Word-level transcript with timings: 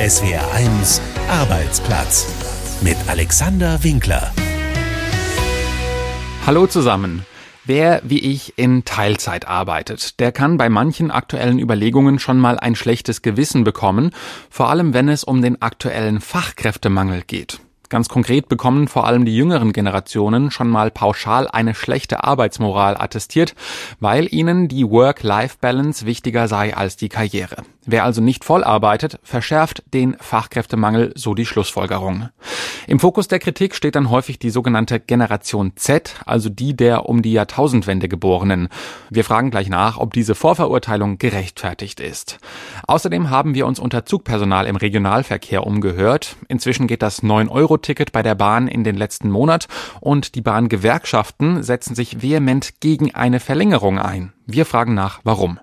SWR1 0.00 0.98
Arbeitsplatz 1.28 2.80
mit 2.80 2.96
Alexander 3.06 3.84
Winkler. 3.84 4.32
Hallo 6.46 6.66
zusammen. 6.66 7.26
Wer 7.66 8.00
wie 8.02 8.18
ich 8.18 8.54
in 8.56 8.86
Teilzeit 8.86 9.46
arbeitet, 9.46 10.18
der 10.18 10.32
kann 10.32 10.56
bei 10.56 10.70
manchen 10.70 11.10
aktuellen 11.10 11.58
Überlegungen 11.58 12.18
schon 12.18 12.38
mal 12.38 12.58
ein 12.58 12.76
schlechtes 12.76 13.20
Gewissen 13.20 13.62
bekommen, 13.62 14.12
vor 14.48 14.70
allem 14.70 14.94
wenn 14.94 15.10
es 15.10 15.22
um 15.22 15.42
den 15.42 15.60
aktuellen 15.60 16.22
Fachkräftemangel 16.22 17.20
geht. 17.26 17.60
Ganz 17.90 18.08
konkret 18.08 18.48
bekommen 18.48 18.86
vor 18.86 19.04
allem 19.04 19.24
die 19.24 19.36
jüngeren 19.36 19.72
Generationen 19.72 20.52
schon 20.52 20.68
mal 20.68 20.92
pauschal 20.92 21.48
eine 21.48 21.74
schlechte 21.74 22.22
Arbeitsmoral 22.22 22.96
attestiert, 22.96 23.56
weil 23.98 24.32
ihnen 24.32 24.68
die 24.68 24.88
Work-Life-Balance 24.88 26.06
wichtiger 26.06 26.46
sei 26.46 26.76
als 26.76 26.96
die 26.96 27.08
Karriere. 27.08 27.64
Wer 27.84 28.04
also 28.04 28.20
nicht 28.20 28.44
voll 28.44 28.62
arbeitet, 28.62 29.18
verschärft 29.24 29.82
den 29.92 30.16
Fachkräftemangel, 30.20 31.12
so 31.16 31.34
die 31.34 31.46
Schlussfolgerung. 31.46 32.28
Im 32.86 33.00
Fokus 33.00 33.26
der 33.26 33.40
Kritik 33.40 33.74
steht 33.74 33.96
dann 33.96 34.10
häufig 34.10 34.38
die 34.38 34.50
sogenannte 34.50 35.00
Generation 35.00 35.72
Z, 35.74 36.14
also 36.26 36.48
die 36.48 36.76
der 36.76 37.08
um 37.08 37.22
die 37.22 37.32
Jahrtausendwende 37.32 38.08
Geborenen. 38.08 38.68
Wir 39.10 39.24
fragen 39.24 39.50
gleich 39.50 39.68
nach, 39.68 39.98
ob 39.98 40.12
diese 40.12 40.34
Vorverurteilung 40.34 41.18
gerechtfertigt 41.18 41.98
ist. 41.98 42.38
Außerdem 42.86 43.30
haben 43.30 43.54
wir 43.54 43.66
uns 43.66 43.80
unter 43.80 44.04
Zugpersonal 44.04 44.66
im 44.66 44.76
Regionalverkehr 44.76 45.66
umgehört. 45.66 46.36
Inzwischen 46.48 46.86
geht 46.86 47.02
das 47.02 47.22
9-Euro-Ticket 47.80 48.12
bei 48.12 48.22
der 48.22 48.34
Bahn 48.34 48.68
in 48.68 48.84
den 48.84 48.96
letzten 48.96 49.30
Monat 49.30 49.66
und 50.00 50.34
die 50.34 50.42
Bahngewerkschaften 50.42 51.62
setzen 51.62 51.94
sich 51.94 52.22
vehement 52.22 52.80
gegen 52.80 53.14
eine 53.14 53.40
Verlängerung 53.40 53.98
ein. 53.98 54.32
Wir 54.46 54.66
fragen 54.66 54.94
nach, 54.94 55.20
warum. 55.24 55.58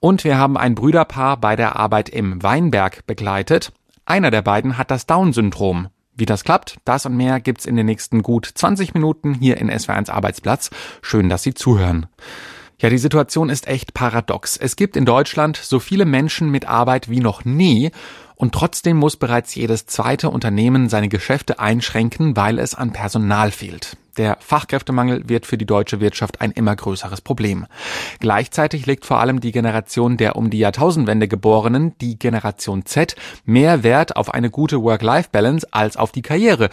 Und 0.00 0.24
wir 0.24 0.38
haben 0.38 0.56
ein 0.56 0.74
Brüderpaar 0.74 1.36
bei 1.36 1.56
der 1.56 1.76
Arbeit 1.76 2.08
im 2.08 2.42
Weinberg 2.42 3.06
begleitet. 3.06 3.72
Einer 4.06 4.30
der 4.30 4.42
beiden 4.42 4.78
hat 4.78 4.90
das 4.90 5.06
Down-Syndrom. 5.06 5.88
Wie 6.14 6.26
das 6.26 6.42
klappt, 6.42 6.78
das 6.84 7.06
und 7.06 7.16
mehr 7.16 7.40
gibt's 7.40 7.66
in 7.66 7.76
den 7.76 7.86
nächsten 7.86 8.22
gut 8.22 8.50
20 8.52 8.94
Minuten 8.94 9.34
hier 9.34 9.58
in 9.58 9.70
SW1 9.70 10.10
Arbeitsplatz. 10.10 10.70
Schön, 11.00 11.28
dass 11.28 11.42
Sie 11.42 11.54
zuhören. 11.54 12.06
Ja, 12.80 12.90
die 12.90 12.98
Situation 12.98 13.50
ist 13.50 13.66
echt 13.66 13.92
paradox. 13.92 14.56
Es 14.56 14.76
gibt 14.76 14.96
in 14.96 15.04
Deutschland 15.04 15.56
so 15.56 15.80
viele 15.80 16.04
Menschen 16.04 16.50
mit 16.50 16.68
Arbeit 16.68 17.08
wie 17.10 17.20
noch 17.20 17.44
nie 17.44 17.90
und 18.38 18.54
trotzdem 18.54 18.96
muss 18.96 19.16
bereits 19.16 19.54
jedes 19.56 19.86
zweite 19.86 20.30
Unternehmen 20.30 20.88
seine 20.88 21.08
Geschäfte 21.08 21.58
einschränken, 21.58 22.36
weil 22.36 22.60
es 22.60 22.74
an 22.74 22.92
Personal 22.92 23.50
fehlt. 23.50 23.96
Der 24.16 24.36
Fachkräftemangel 24.40 25.28
wird 25.28 25.44
für 25.44 25.58
die 25.58 25.66
deutsche 25.66 26.00
Wirtschaft 26.00 26.40
ein 26.40 26.52
immer 26.52 26.74
größeres 26.74 27.20
Problem. 27.20 27.66
Gleichzeitig 28.20 28.86
legt 28.86 29.06
vor 29.06 29.18
allem 29.18 29.40
die 29.40 29.52
Generation 29.52 30.16
der 30.16 30.36
um 30.36 30.50
die 30.50 30.58
Jahrtausendwende 30.58 31.26
Geborenen, 31.28 31.96
die 32.00 32.18
Generation 32.18 32.84
Z, 32.84 33.16
mehr 33.44 33.82
Wert 33.82 34.16
auf 34.16 34.32
eine 34.32 34.50
gute 34.50 34.82
Work-Life-Balance 34.82 35.68
als 35.72 35.96
auf 35.96 36.12
die 36.12 36.22
Karriere. 36.22 36.68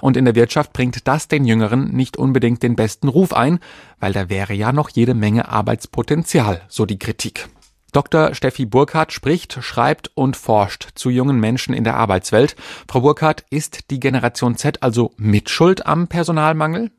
Und 0.00 0.16
in 0.16 0.24
der 0.24 0.34
Wirtschaft 0.34 0.72
bringt 0.72 1.06
das 1.06 1.28
den 1.28 1.44
Jüngeren 1.44 1.90
nicht 1.90 2.16
unbedingt 2.16 2.62
den 2.62 2.76
besten 2.76 3.08
Ruf 3.08 3.34
ein, 3.34 3.60
weil 3.98 4.12
da 4.14 4.30
wäre 4.30 4.54
ja 4.54 4.72
noch 4.72 4.88
jede 4.88 5.14
Menge 5.14 5.48
Arbeitspotenzial, 5.48 6.62
so 6.68 6.86
die 6.86 6.98
Kritik. 6.98 7.48
Dr. 7.92 8.34
Steffi 8.34 8.66
Burkhardt 8.66 9.12
spricht, 9.12 9.58
schreibt 9.62 10.10
und 10.14 10.36
forscht 10.36 10.88
zu 10.94 11.10
jungen 11.10 11.38
Menschen 11.38 11.74
in 11.74 11.84
der 11.84 11.96
Arbeitswelt. 11.96 12.56
Frau 12.88 13.00
Burkhardt, 13.00 13.44
ist 13.50 13.90
die 13.90 14.00
Generation 14.00 14.56
Z 14.56 14.82
also 14.82 15.12
mitschuld 15.16 15.86
am 15.86 16.08
Personalmangel? 16.08 16.90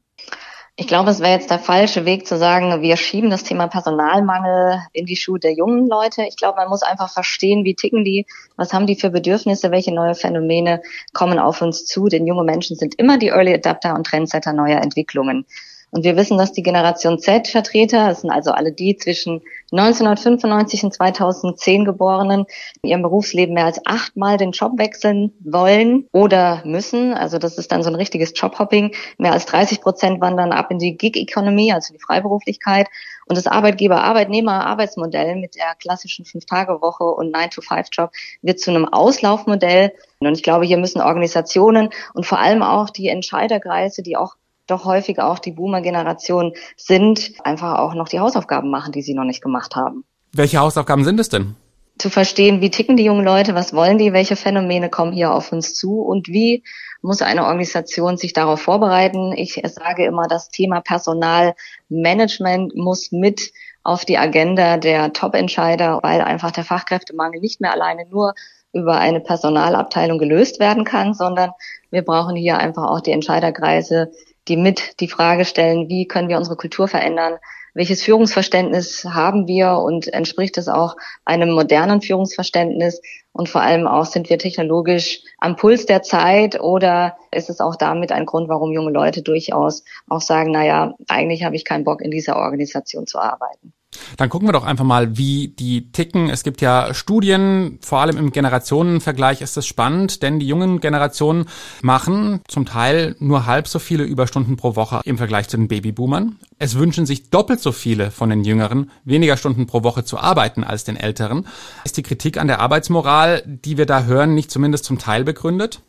Ich 0.77 0.87
glaube, 0.87 1.11
es 1.11 1.19
wäre 1.19 1.33
jetzt 1.33 1.51
der 1.51 1.59
falsche 1.59 2.05
Weg 2.05 2.25
zu 2.25 2.37
sagen, 2.37 2.81
wir 2.81 2.97
schieben 2.97 3.29
das 3.29 3.43
Thema 3.43 3.67
Personalmangel 3.67 4.79
in 4.93 5.05
die 5.05 5.17
Schuhe 5.17 5.37
der 5.37 5.53
jungen 5.53 5.87
Leute. 5.87 6.23
Ich 6.23 6.37
glaube, 6.37 6.57
man 6.57 6.69
muss 6.69 6.81
einfach 6.81 7.11
verstehen, 7.11 7.65
wie 7.65 7.75
ticken 7.75 8.05
die, 8.05 8.25
was 8.55 8.73
haben 8.73 8.87
die 8.87 8.95
für 8.95 9.09
Bedürfnisse, 9.09 9.69
welche 9.69 9.93
neue 9.93 10.15
Phänomene 10.15 10.81
kommen 11.13 11.39
auf 11.39 11.61
uns 11.61 11.85
zu. 11.85 12.07
Denn 12.07 12.25
junge 12.25 12.45
Menschen 12.45 12.77
sind 12.77 12.95
immer 12.95 13.17
die 13.17 13.27
Early 13.27 13.53
Adapter 13.53 13.93
und 13.93 14.07
Trendsetter 14.07 14.53
neuer 14.53 14.81
Entwicklungen. 14.81 15.45
Und 15.91 16.05
wir 16.05 16.15
wissen, 16.15 16.37
dass 16.37 16.53
die 16.53 16.63
Generation 16.63 17.19
Z-Vertreter, 17.19 18.07
das 18.07 18.21
sind 18.21 18.31
also 18.31 18.51
alle 18.51 18.71
die 18.71 18.95
zwischen 18.95 19.41
1995 19.71 20.85
und 20.85 20.93
2010 20.93 21.83
Geborenen, 21.83 22.45
in 22.81 22.89
ihrem 22.89 23.01
Berufsleben 23.01 23.53
mehr 23.53 23.65
als 23.65 23.81
achtmal 23.85 24.37
den 24.37 24.51
Job 24.51 24.73
wechseln 24.77 25.33
wollen 25.41 26.07
oder 26.13 26.61
müssen. 26.65 27.13
Also 27.13 27.37
das 27.37 27.57
ist 27.57 27.73
dann 27.73 27.83
so 27.83 27.89
ein 27.89 27.95
richtiges 27.95 28.31
Jobhopping. 28.33 28.95
Mehr 29.17 29.33
als 29.33 29.45
30 29.45 29.81
Prozent 29.81 30.21
wandern 30.21 30.53
ab 30.53 30.71
in 30.71 30.79
die 30.79 30.95
Gig-Economy, 30.95 31.73
also 31.73 31.93
die 31.93 31.99
Freiberuflichkeit. 31.99 32.87
Und 33.25 33.37
das 33.37 33.47
Arbeitgeber-Arbeitnehmer-Arbeitsmodell 33.47 35.35
mit 35.35 35.55
der 35.55 35.75
klassischen 35.75 36.25
Fünf-Tage-Woche 36.25 37.03
und 37.03 37.31
Nine-to-Five-Job 37.31 38.11
wird 38.41 38.59
zu 38.59 38.71
einem 38.71 38.85
Auslaufmodell. 38.85 39.93
Und 40.19 40.35
ich 40.35 40.43
glaube, 40.43 40.65
hier 40.65 40.77
müssen 40.77 41.01
Organisationen 41.01 41.89
und 42.13 42.25
vor 42.25 42.39
allem 42.39 42.61
auch 42.61 42.89
die 42.89 43.07
Entscheiderkreise, 43.07 44.03
die 44.03 44.17
auch 44.17 44.35
doch 44.71 44.85
häufig 44.85 45.19
auch 45.19 45.39
die 45.39 45.51
Boomer-Generation 45.51 46.53
sind, 46.77 47.33
einfach 47.43 47.79
auch 47.79 47.93
noch 47.93 48.07
die 48.07 48.19
Hausaufgaben 48.19 48.71
machen, 48.71 48.91
die 48.91 49.01
sie 49.01 49.13
noch 49.13 49.25
nicht 49.25 49.41
gemacht 49.41 49.75
haben. 49.75 50.03
Welche 50.33 50.59
Hausaufgaben 50.59 51.03
sind 51.03 51.19
es 51.19 51.29
denn? 51.29 51.55
Zu 51.97 52.09
verstehen, 52.09 52.61
wie 52.61 52.71
ticken 52.71 52.97
die 52.97 53.03
jungen 53.03 53.25
Leute, 53.25 53.53
was 53.53 53.73
wollen 53.73 53.97
die, 53.97 54.13
welche 54.13 54.35
Phänomene 54.35 54.89
kommen 54.89 55.11
hier 55.11 55.33
auf 55.33 55.51
uns 55.51 55.75
zu 55.75 56.01
und 56.01 56.29
wie 56.29 56.63
muss 57.01 57.21
eine 57.21 57.43
Organisation 57.45 58.17
sich 58.17 58.33
darauf 58.33 58.61
vorbereiten. 58.61 59.33
Ich 59.35 59.61
sage 59.63 60.05
immer, 60.05 60.27
das 60.27 60.49
Thema 60.49 60.81
Personalmanagement 60.81 62.75
muss 62.75 63.11
mit 63.11 63.51
auf 63.83 64.05
die 64.05 64.17
Agenda 64.17 64.77
der 64.77 65.11
Top-Entscheider, 65.13 65.99
weil 66.03 66.21
einfach 66.21 66.51
der 66.51 66.63
Fachkräftemangel 66.63 67.41
nicht 67.41 67.61
mehr 67.61 67.71
alleine 67.71 68.05
nur 68.09 68.33
über 68.73 68.97
eine 68.97 69.19
Personalabteilung 69.19 70.17
gelöst 70.17 70.59
werden 70.59 70.85
kann, 70.85 71.13
sondern 71.13 71.51
wir 71.89 72.03
brauchen 72.03 72.35
hier 72.35 72.57
einfach 72.57 72.83
auch 72.83 73.01
die 73.01 73.11
Entscheiderkreise, 73.11 74.11
die 74.47 74.57
mit 74.57 74.99
die 74.99 75.07
Frage 75.07 75.45
stellen, 75.45 75.89
wie 75.89 76.07
können 76.07 76.29
wir 76.29 76.37
unsere 76.37 76.55
Kultur 76.55 76.87
verändern, 76.87 77.37
welches 77.73 78.03
Führungsverständnis 78.03 79.05
haben 79.05 79.47
wir? 79.47 79.77
Und 79.77 80.07
entspricht 80.13 80.57
es 80.57 80.67
auch 80.67 80.97
einem 81.23 81.51
modernen 81.51 82.01
Führungsverständnis? 82.01 83.01
Und 83.31 83.47
vor 83.47 83.61
allem 83.61 83.87
auch 83.87 84.05
sind 84.05 84.29
wir 84.29 84.37
technologisch 84.37 85.21
am 85.39 85.55
Puls 85.55 85.85
der 85.85 86.01
Zeit? 86.01 86.59
Oder 86.59 87.15
ist 87.31 87.49
es 87.49 87.61
auch 87.61 87.77
damit 87.77 88.11
ein 88.11 88.25
Grund, 88.25 88.49
warum 88.49 88.73
junge 88.73 88.91
Leute 88.91 89.21
durchaus 89.21 89.85
auch 90.09 90.21
sagen, 90.21 90.51
naja, 90.51 90.95
eigentlich 91.07 91.43
habe 91.43 91.55
ich 91.55 91.63
keinen 91.63 91.85
Bock 91.85 92.01
in 92.01 92.11
dieser 92.11 92.35
Organisation 92.35 93.07
zu 93.07 93.19
arbeiten. 93.19 93.73
Dann 94.17 94.29
gucken 94.29 94.47
wir 94.47 94.53
doch 94.53 94.63
einfach 94.63 94.85
mal, 94.85 95.17
wie 95.17 95.49
die 95.49 95.91
ticken. 95.91 96.29
Es 96.29 96.43
gibt 96.43 96.61
ja 96.61 96.93
Studien, 96.93 97.79
vor 97.81 97.99
allem 97.99 98.17
im 98.17 98.31
Generationenvergleich 98.31 99.41
ist 99.41 99.57
es 99.57 99.67
spannend, 99.67 100.21
denn 100.21 100.39
die 100.39 100.47
jungen 100.47 100.79
Generationen 100.79 101.45
machen 101.81 102.41
zum 102.47 102.65
Teil 102.65 103.15
nur 103.19 103.45
halb 103.45 103.67
so 103.67 103.79
viele 103.79 104.03
Überstunden 104.03 104.57
pro 104.57 104.75
Woche 104.75 105.01
im 105.03 105.17
Vergleich 105.17 105.49
zu 105.49 105.57
den 105.57 105.67
Babyboomern. 105.67 106.37
Es 106.57 106.75
wünschen 106.75 107.05
sich 107.05 107.29
doppelt 107.29 107.59
so 107.59 107.71
viele 107.71 108.11
von 108.11 108.29
den 108.29 108.43
Jüngeren, 108.43 108.91
weniger 109.03 109.37
Stunden 109.37 109.67
pro 109.67 109.83
Woche 109.83 110.03
zu 110.03 110.17
arbeiten 110.17 110.63
als 110.63 110.83
den 110.83 110.95
Älteren. 110.95 111.47
Ist 111.83 111.97
die 111.97 112.03
Kritik 112.03 112.37
an 112.37 112.47
der 112.47 112.59
Arbeitsmoral, 112.59 113.43
die 113.45 113.77
wir 113.77 113.85
da 113.85 114.03
hören, 114.03 114.35
nicht 114.35 114.51
zumindest 114.51 114.85
zum 114.85 114.99
Teil 114.99 115.23
begründet? 115.23 115.81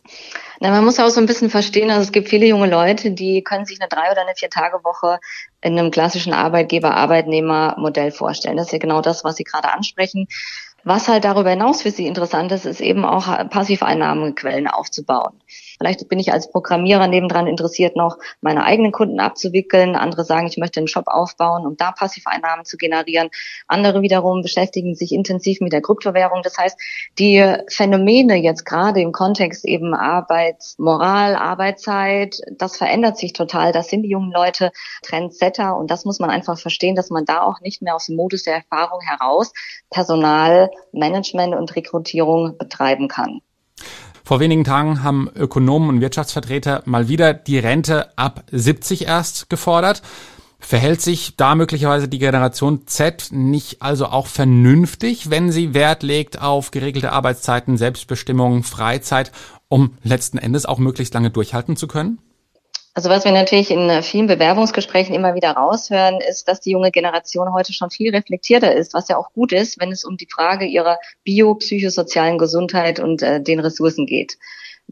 Na, 0.59 0.69
man 0.69 0.85
muss 0.85 0.99
auch 0.99 1.09
so 1.09 1.19
ein 1.19 1.25
bisschen 1.25 1.49
verstehen, 1.49 1.89
also 1.89 2.03
es 2.03 2.11
gibt 2.11 2.29
viele 2.29 2.45
junge 2.45 2.67
Leute, 2.67 3.11
die 3.11 3.43
können 3.43 3.65
sich 3.65 3.81
eine 3.81 3.89
drei 3.89 4.11
oder 4.11 4.21
eine 4.21 4.35
vier 4.35 4.49
Tage 4.49 4.83
Woche 4.83 5.19
in 5.61 5.77
einem 5.77 5.91
klassischen 5.91 6.33
Arbeitgeber-Arbeitnehmer-Modell 6.33 8.11
vorstellen. 8.11 8.57
Das 8.57 8.67
ist 8.67 8.73
ja 8.73 8.79
genau 8.79 9.01
das, 9.01 9.23
was 9.23 9.35
Sie 9.35 9.43
gerade 9.43 9.71
ansprechen. 9.71 10.27
Was 10.83 11.07
halt 11.07 11.23
darüber 11.23 11.49
hinaus 11.49 11.81
für 11.81 11.91
Sie 11.91 12.07
interessant 12.07 12.51
ist, 12.51 12.65
ist 12.65 12.81
eben 12.81 13.05
auch 13.05 13.25
Passiveinnahmequellen 13.49 14.67
aufzubauen. 14.67 15.41
Vielleicht 15.77 16.07
bin 16.07 16.19
ich 16.19 16.31
als 16.31 16.51
Programmierer 16.51 17.07
nebendran 17.07 17.47
interessiert, 17.47 17.95
noch 17.95 18.17
meine 18.41 18.63
eigenen 18.63 18.91
Kunden 18.91 19.19
abzuwickeln. 19.19 19.95
Andere 19.95 20.23
sagen, 20.23 20.47
ich 20.47 20.57
möchte 20.57 20.79
einen 20.79 20.87
Shop 20.87 21.07
aufbauen, 21.07 21.65
um 21.65 21.77
da 21.77 21.91
Passiveinnahmen 21.91 22.65
zu 22.65 22.77
generieren. 22.77 23.29
Andere 23.67 24.01
wiederum 24.01 24.41
beschäftigen 24.41 24.95
sich 24.95 25.11
intensiv 25.11 25.61
mit 25.61 25.73
der 25.73 25.81
Kryptowährung. 25.81 26.41
Das 26.43 26.57
heißt, 26.57 26.77
die 27.19 27.55
Phänomene 27.69 28.35
jetzt 28.35 28.65
gerade 28.65 29.01
im 29.01 29.11
Kontext 29.11 29.65
eben 29.65 29.93
Arbeitsmoral, 29.93 31.35
Arbeitszeit, 31.35 32.41
das 32.51 32.77
verändert 32.77 33.17
sich 33.17 33.33
total. 33.33 33.71
Das 33.71 33.89
sind 33.89 34.03
die 34.03 34.09
jungen 34.09 34.31
Leute 34.31 34.71
Trendsetter 35.01 35.77
und 35.77 35.91
das 35.91 36.05
muss 36.05 36.19
man 36.19 36.29
einfach 36.29 36.57
verstehen, 36.57 36.95
dass 36.95 37.09
man 37.09 37.25
da 37.25 37.41
auch 37.41 37.61
nicht 37.61 37.81
mehr 37.81 37.95
aus 37.95 38.07
dem 38.07 38.15
Modus 38.15 38.43
der 38.43 38.55
Erfahrung 38.55 39.01
heraus 39.01 39.53
Personalmanagement 39.89 41.55
und 41.55 41.75
Rekrutierung 41.75 42.57
betreiben 42.57 43.07
kann. 43.07 43.41
Vor 44.25 44.39
wenigen 44.39 44.63
Tagen 44.63 45.03
haben 45.03 45.29
Ökonomen 45.35 45.89
und 45.89 46.01
Wirtschaftsvertreter 46.01 46.81
mal 46.85 47.09
wieder 47.09 47.33
die 47.33 47.59
Rente 47.59 48.17
ab 48.17 48.45
70 48.49 49.05
erst 49.05 49.49
gefordert. 49.49 50.01
Verhält 50.59 51.01
sich 51.01 51.35
da 51.35 51.55
möglicherweise 51.55 52.07
die 52.07 52.19
Generation 52.19 52.87
Z 52.87 53.27
nicht 53.31 53.81
also 53.81 54.05
auch 54.05 54.27
vernünftig, 54.27 55.29
wenn 55.29 55.51
sie 55.51 55.73
Wert 55.73 56.03
legt 56.03 56.41
auf 56.41 56.71
geregelte 56.71 57.11
Arbeitszeiten, 57.11 57.75
Selbstbestimmung, 57.75 58.63
Freizeit, 58.63 59.33
um 59.67 59.97
letzten 60.03 60.37
Endes 60.37 60.65
auch 60.65 60.79
möglichst 60.79 61.13
lange 61.13 61.29
durchhalten 61.29 61.75
zu 61.75 61.87
können? 61.87 62.19
Also 62.95 63.09
was 63.09 63.25
wir 63.25 63.31
natürlich 63.31 63.71
in 63.71 63.89
äh, 63.89 64.03
vielen 64.03 64.27
Bewerbungsgesprächen 64.27 65.15
immer 65.15 65.33
wieder 65.33 65.51
raushören, 65.51 66.21
ist, 66.21 66.47
dass 66.47 66.59
die 66.59 66.71
junge 66.71 66.91
Generation 66.91 67.51
heute 67.51 67.73
schon 67.73 67.89
viel 67.89 68.15
reflektierter 68.15 68.75
ist, 68.75 68.93
was 68.93 69.07
ja 69.07 69.17
auch 69.17 69.33
gut 69.33 69.51
ist, 69.51 69.79
wenn 69.79 69.91
es 69.91 70.05
um 70.05 70.15
die 70.15 70.27
Frage 70.31 70.65
ihrer 70.65 70.99
biopsychosozialen 71.23 72.37
Gesundheit 72.37 72.99
und 72.99 73.23
äh, 73.23 73.41
den 73.41 73.59
Ressourcen 73.59 74.05
geht 74.05 74.37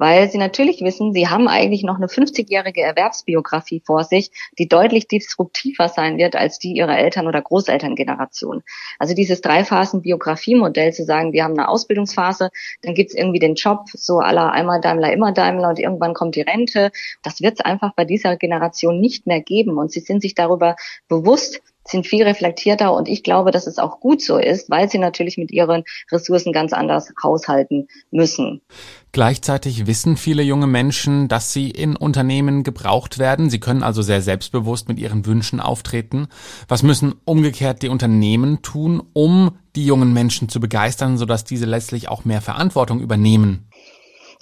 weil 0.01 0.31
sie 0.31 0.39
natürlich 0.39 0.81
wissen, 0.81 1.13
sie 1.13 1.27
haben 1.27 1.47
eigentlich 1.47 1.83
noch 1.83 1.97
eine 1.97 2.07
50-jährige 2.07 2.81
Erwerbsbiografie 2.81 3.83
vor 3.85 4.03
sich, 4.03 4.31
die 4.57 4.67
deutlich 4.67 5.07
disruptiver 5.07 5.89
sein 5.89 6.17
wird 6.17 6.35
als 6.35 6.57
die 6.57 6.71
ihrer 6.71 6.97
Eltern- 6.97 7.27
oder 7.27 7.39
Großelterngeneration. 7.39 8.63
Also 8.97 9.13
dieses 9.13 9.41
Dreiphasen-Biografiemodell 9.41 10.91
zu 10.91 11.05
sagen, 11.05 11.33
wir 11.33 11.43
haben 11.43 11.53
eine 11.53 11.69
Ausbildungsphase, 11.69 12.49
dann 12.81 12.95
gibt's 12.95 13.13
irgendwie 13.13 13.37
den 13.37 13.53
Job, 13.53 13.81
so 13.93 14.17
aller 14.17 14.51
einmal 14.51 14.81
Daimler, 14.81 15.13
immer 15.13 15.33
Daimler 15.33 15.69
und 15.69 15.77
irgendwann 15.77 16.15
kommt 16.15 16.35
die 16.35 16.41
Rente. 16.41 16.91
Das 17.21 17.41
wird 17.41 17.59
es 17.59 17.61
einfach 17.63 17.93
bei 17.93 18.03
dieser 18.03 18.37
Generation 18.37 18.99
nicht 18.99 19.27
mehr 19.27 19.41
geben. 19.41 19.77
Und 19.77 19.91
sie 19.91 19.99
sind 19.99 20.23
sich 20.23 20.33
darüber 20.33 20.77
bewusst, 21.09 21.61
sind 21.85 22.05
viel 22.05 22.23
reflektierter 22.23 22.93
und 22.93 23.07
ich 23.07 23.23
glaube, 23.23 23.51
dass 23.51 23.67
es 23.67 23.77
auch 23.77 23.99
gut 23.99 24.21
so 24.21 24.37
ist, 24.37 24.69
weil 24.69 24.89
sie 24.89 24.97
natürlich 24.97 25.37
mit 25.37 25.51
ihren 25.51 25.83
Ressourcen 26.11 26.53
ganz 26.53 26.73
anders 26.73 27.11
haushalten 27.23 27.87
müssen. 28.11 28.61
Gleichzeitig 29.11 29.87
wissen 29.87 30.15
viele 30.15 30.43
junge 30.43 30.67
Menschen, 30.67 31.27
dass 31.27 31.51
sie 31.51 31.69
in 31.69 31.95
Unternehmen 31.95 32.63
gebraucht 32.63 33.19
werden. 33.19 33.49
Sie 33.49 33.59
können 33.59 33.83
also 33.83 34.01
sehr 34.01 34.21
selbstbewusst 34.21 34.87
mit 34.87 34.99
ihren 34.99 35.25
Wünschen 35.25 35.59
auftreten. 35.59 36.27
Was 36.67 36.83
müssen 36.83 37.15
umgekehrt 37.25 37.81
die 37.81 37.89
Unternehmen 37.89 38.61
tun, 38.61 39.03
um 39.13 39.57
die 39.75 39.85
jungen 39.85 40.13
Menschen 40.13 40.49
zu 40.49 40.59
begeistern, 40.59 41.17
sodass 41.17 41.43
diese 41.43 41.65
letztlich 41.65 42.07
auch 42.07 42.23
mehr 42.23 42.41
Verantwortung 42.41 43.01
übernehmen? 43.01 43.67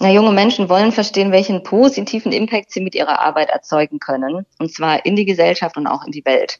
Na, 0.02 0.10
junge 0.10 0.32
Menschen 0.32 0.70
wollen 0.70 0.92
verstehen, 0.92 1.30
welchen 1.30 1.62
positiven 1.62 2.32
Impact 2.32 2.72
sie 2.72 2.80
mit 2.80 2.94
ihrer 2.94 3.20
Arbeit 3.20 3.50
erzeugen 3.50 3.98
können, 3.98 4.46
und 4.58 4.72
zwar 4.72 5.04
in 5.04 5.14
die 5.14 5.26
Gesellschaft 5.26 5.76
und 5.76 5.86
auch 5.86 6.06
in 6.06 6.10
die 6.10 6.24
Welt. 6.24 6.58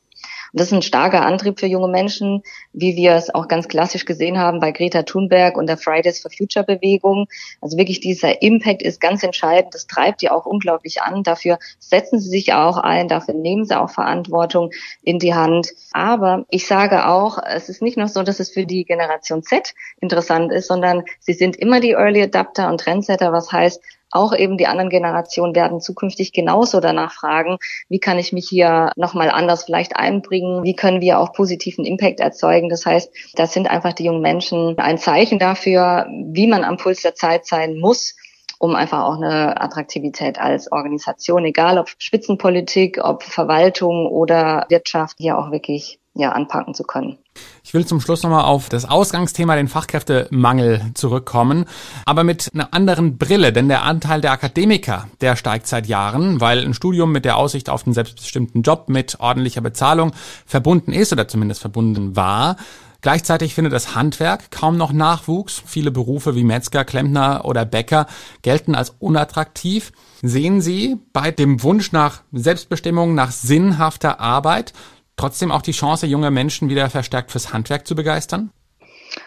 Und 0.53 0.61
das 0.61 0.69
ist 0.69 0.73
ein 0.73 0.83
starker 0.83 1.25
Antrieb 1.25 1.61
für 1.61 1.67
junge 1.67 1.89
Menschen, 1.89 2.43
wie 2.73 2.97
wir 2.97 3.13
es 3.13 3.35
auch 3.35 3.49
ganz 3.49 3.69
klassisch 3.69 4.05
gesehen 4.05 4.39
haben 4.39 4.61
bei 4.61 4.73
Greta 4.73 5.03
Thunberg 5.03 5.57
und 5.57 5.69
der 5.69 5.77
Fridays 5.77 6.21
for 6.21 6.31
Future 6.31 6.65
Bewegung. 6.65 7.27
Also 7.61 7.77
wirklich 7.77 8.01
dieser 8.01 8.43
Impact 8.43 8.83
ist 8.83 9.01
ganz 9.01 9.23
entscheidend. 9.23 9.75
Das 9.75 9.87
treibt 9.87 10.23
die 10.23 10.31
auch 10.31 10.47
unglaublich 10.47 11.03
an. 11.03 11.23
Dafür 11.23 11.59
setzen 11.79 12.19
sie 12.21 12.29
sich 12.29 12.53
auch 12.53 12.79
ein. 12.79 13.09
Dafür 13.09 13.35
nehmen 13.35 13.65
sie 13.65 13.79
auch 13.79 13.91
Verantwortung 13.91 14.71
in 15.03 15.19
die 15.19 15.35
Hand. 15.35 15.71
Aber 15.93 16.47
ich 16.51 16.67
sage 16.67 17.07
auch, 17.07 17.39
es 17.43 17.69
ist 17.69 17.83
nicht 17.83 17.97
nur 17.97 18.09
so, 18.09 18.23
dass 18.23 18.41
es 18.41 18.51
für 18.51 18.67
die 18.67 18.85
Generation 18.85 19.43
Z 19.43 19.75
interessant 20.01 20.53
ist, 20.53 20.69
sondern 20.69 21.05
sie 21.21 21.35
sind 21.35 21.57
immer 21.57 21.81
die 21.81 21.93
Early 21.93 22.23
Adapter 22.23 22.69
und 22.69 22.81
Trendsetter, 22.81 23.33
was 23.33 23.53
heißt, 23.53 23.81
auch 24.11 24.35
eben 24.35 24.59
die 24.59 24.67
anderen 24.67 24.91
Generationen 24.91 25.55
werden 25.55 25.81
zukünftig 25.81 26.33
genauso 26.33 26.81
danach 26.81 27.13
fragen, 27.13 27.59
wie 27.89 28.01
kann 28.01 28.19
ich 28.19 28.33
mich 28.33 28.49
hier 28.49 28.91
nochmal 28.97 29.31
anders 29.31 29.65
vielleicht 29.65 29.97
einbringen, 29.97 30.65
wie 30.65 30.75
können 30.75 31.01
wir 31.01 31.21
auch 31.21 31.33
positiven 31.33 31.85
Impact 31.85 32.21
erzeugen. 32.21 32.69
Das 32.69 32.85
heißt, 32.87 33.13
das 33.35 33.53
sind 33.53 33.71
einfach 33.71 33.93
die 33.93 34.05
jungen 34.05 34.23
Menschen 34.23 34.77
ein 34.79 34.99
Zeichen 34.99 35.39
dafür, 35.39 36.07
wie 36.11 36.49
man 36.49 36.65
am 36.65 36.77
Puls 36.77 37.03
der 37.03 37.15
Zeit 37.15 37.47
sein 37.47 37.79
muss, 37.79 38.17
um 38.59 38.75
einfach 38.75 39.05
auch 39.05 39.17
eine 39.17 39.61
Attraktivität 39.61 40.41
als 40.41 40.71
Organisation, 40.73 41.45
egal 41.45 41.79
ob 41.79 41.89
Spitzenpolitik, 41.99 42.99
ob 43.03 43.23
Verwaltung 43.23 44.07
oder 44.07 44.67
Wirtschaft, 44.69 45.17
hier 45.19 45.39
auch 45.39 45.53
wirklich 45.53 46.00
ja, 46.15 46.33
anpacken 46.33 46.75
zu 46.75 46.83
können. 46.83 47.19
Ich 47.63 47.73
will 47.73 47.87
zum 47.87 48.01
Schluss 48.01 48.23
nochmal 48.23 48.45
auf 48.45 48.69
das 48.69 48.85
Ausgangsthema, 48.85 49.55
den 49.55 49.69
Fachkräftemangel 49.69 50.91
zurückkommen, 50.95 51.67
aber 52.05 52.25
mit 52.25 52.51
einer 52.53 52.75
anderen 52.75 53.17
Brille, 53.17 53.53
denn 53.53 53.69
der 53.69 53.85
Anteil 53.85 54.21
der 54.21 54.33
Akademiker, 54.33 55.07
der 55.21 55.37
steigt 55.37 55.67
seit 55.69 55.87
Jahren, 55.87 56.41
weil 56.41 56.65
ein 56.65 56.75
Studium 56.75 57.13
mit 57.13 57.25
der 57.25 57.37
Aussicht 57.37 57.71
auf 57.71 57.87
einen 57.87 57.95
selbstbestimmten 57.95 58.63
Job 58.63 58.89
mit 58.89 59.21
ordentlicher 59.21 59.61
Bezahlung 59.61 60.13
verbunden 60.47 60.93
ist 60.93 61.13
oder 61.13 61.29
zumindest 61.29 61.61
verbunden 61.61 62.17
war. 62.17 62.57
Gleichzeitig 63.03 63.55
findet 63.55 63.73
das 63.73 63.95
Handwerk 63.95 64.51
kaum 64.51 64.77
noch 64.77 64.93
Nachwuchs. 64.93 65.63
Viele 65.65 65.91
Berufe 65.91 66.35
wie 66.35 66.45
Metzger, 66.45 66.85
Klempner 66.85 67.47
oder 67.47 67.65
Bäcker 67.65 68.07
gelten 68.43 68.75
als 68.75 68.91
unattraktiv. 68.99 69.93
Sehen 70.21 70.61
Sie 70.61 70.99
bei 71.15 71.31
dem 71.31 71.63
Wunsch 71.63 71.93
nach 71.93 72.21
Selbstbestimmung, 72.33 73.15
nach 73.15 73.31
sinnhafter 73.31 74.21
Arbeit 74.21 74.75
trotzdem 75.21 75.53
auch 75.53 75.63
die 75.63 75.73
Chance, 75.73 76.07
junge 76.07 76.31
Menschen 76.31 76.69
wieder 76.71 76.89
verstärkt 76.89 77.31
fürs 77.31 77.53
Handwerk 77.53 77.87
zu 77.87 77.95
begeistern? 77.95 78.51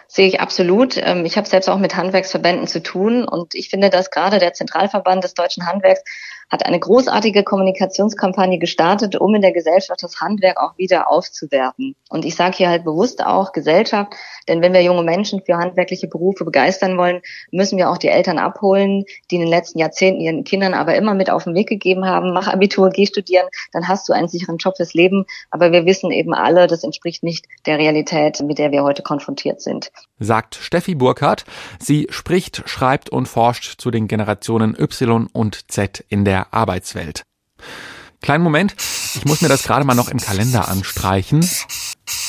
Sehe 0.08 0.28
ich 0.28 0.40
absolut. 0.40 0.98
Ähm, 0.98 1.26
ich 1.26 1.38
habe 1.38 1.48
selbst 1.48 1.70
auch 1.70 1.78
mit 1.78 1.96
Handwerksverbänden 1.96 2.68
zu 2.68 2.82
tun 2.82 3.26
und 3.26 3.54
ich 3.54 3.70
finde, 3.70 3.90
dass 3.90 4.10
gerade 4.10 4.40
der 4.40 4.54
Zentralverband 4.54 5.24
des 5.24 5.34
deutschen 5.34 5.66
Handwerks 5.66 6.02
hat 6.54 6.68
eine 6.68 6.80
großartige 6.80 7.44
Kommunikationskampagne 7.44 8.60
gestartet, 8.60 9.16
um 9.16 9.34
in 9.34 9.42
der 9.42 9.54
Gesellschaft 9.54 10.04
das 10.04 10.22
Handwerk 10.22 10.60
auch 10.62 10.78
wieder 10.78 11.10
aufzuwerten. 11.10 11.96
Und 12.10 12.26
ich 12.26 12.36
sage 12.36 12.58
hier 12.58 12.70
halt 12.70 12.84
bewusst 12.84 13.26
auch 13.26 13.54
Gesellschaft, 13.54 14.14
denn 14.48 14.62
wenn 14.62 14.72
wir 14.72 14.84
junge 14.84 15.02
Menschen 15.02 15.42
für 15.44 15.58
handwerkliche 15.58 16.08
Berufe 16.08 16.46
begeistern 16.46 16.96
wollen, 16.96 17.24
müssen 17.52 17.80
wir 17.80 17.90
auch 17.90 17.98
die 17.98 18.10
Eltern 18.10 18.38
abholen, 18.38 19.04
die 19.32 19.36
in 19.38 19.42
den 19.42 19.50
letzten 19.50 19.80
Jahrzehnten 19.80 20.22
ihren 20.22 20.44
Kindern 20.44 20.76
aber 20.76 20.94
immer 20.94 21.16
mit 21.16 21.32
auf 21.32 21.46
den 21.46 21.56
Weg 21.56 21.70
gegeben 21.70 22.06
haben, 22.06 22.34
mach 22.34 22.48
Abitur, 22.48 22.92
geh 22.92 23.08
studieren, 23.08 23.48
dann 23.72 23.88
hast 23.88 24.08
du 24.08 24.14
einen 24.14 24.28
sicheren 24.28 24.58
Job 24.58 24.78
fürs 24.78 24.94
Leben. 24.94 25.26
Aber 25.50 25.72
wir 25.72 25.88
wissen 25.88 26.12
eben 26.12 26.36
alle, 26.36 26.68
das 26.68 26.84
entspricht 26.84 27.24
nicht 27.24 27.48
der 27.66 27.80
Realität, 27.80 28.44
mit 28.44 28.60
der 28.60 28.72
wir 28.72 28.84
heute 28.84 29.02
konfrontiert 29.02 29.60
sind. 29.60 29.92
Sagt 30.24 30.56
Steffi 30.56 30.96
Burkhardt. 30.96 31.46
Sie 31.80 32.08
spricht, 32.10 32.64
schreibt 32.66 33.10
und 33.10 33.28
forscht 33.28 33.80
zu 33.82 33.92
den 33.92 34.08
Generationen 34.08 34.76
Y 34.80 35.28
und 35.32 35.72
Z 35.72 36.04
in 36.10 36.26
der 36.26 36.54
Arbeitswelt. 36.54 37.24
Kleinen 38.22 38.44
Moment, 38.44 38.74
ich 39.16 39.26
muss 39.26 39.42
mir 39.42 39.50
das 39.50 39.64
gerade 39.64 39.86
mal 39.86 39.96
noch 39.96 40.08
im 40.08 40.18
Kalender 40.18 40.70
anstreichen. 40.70 41.46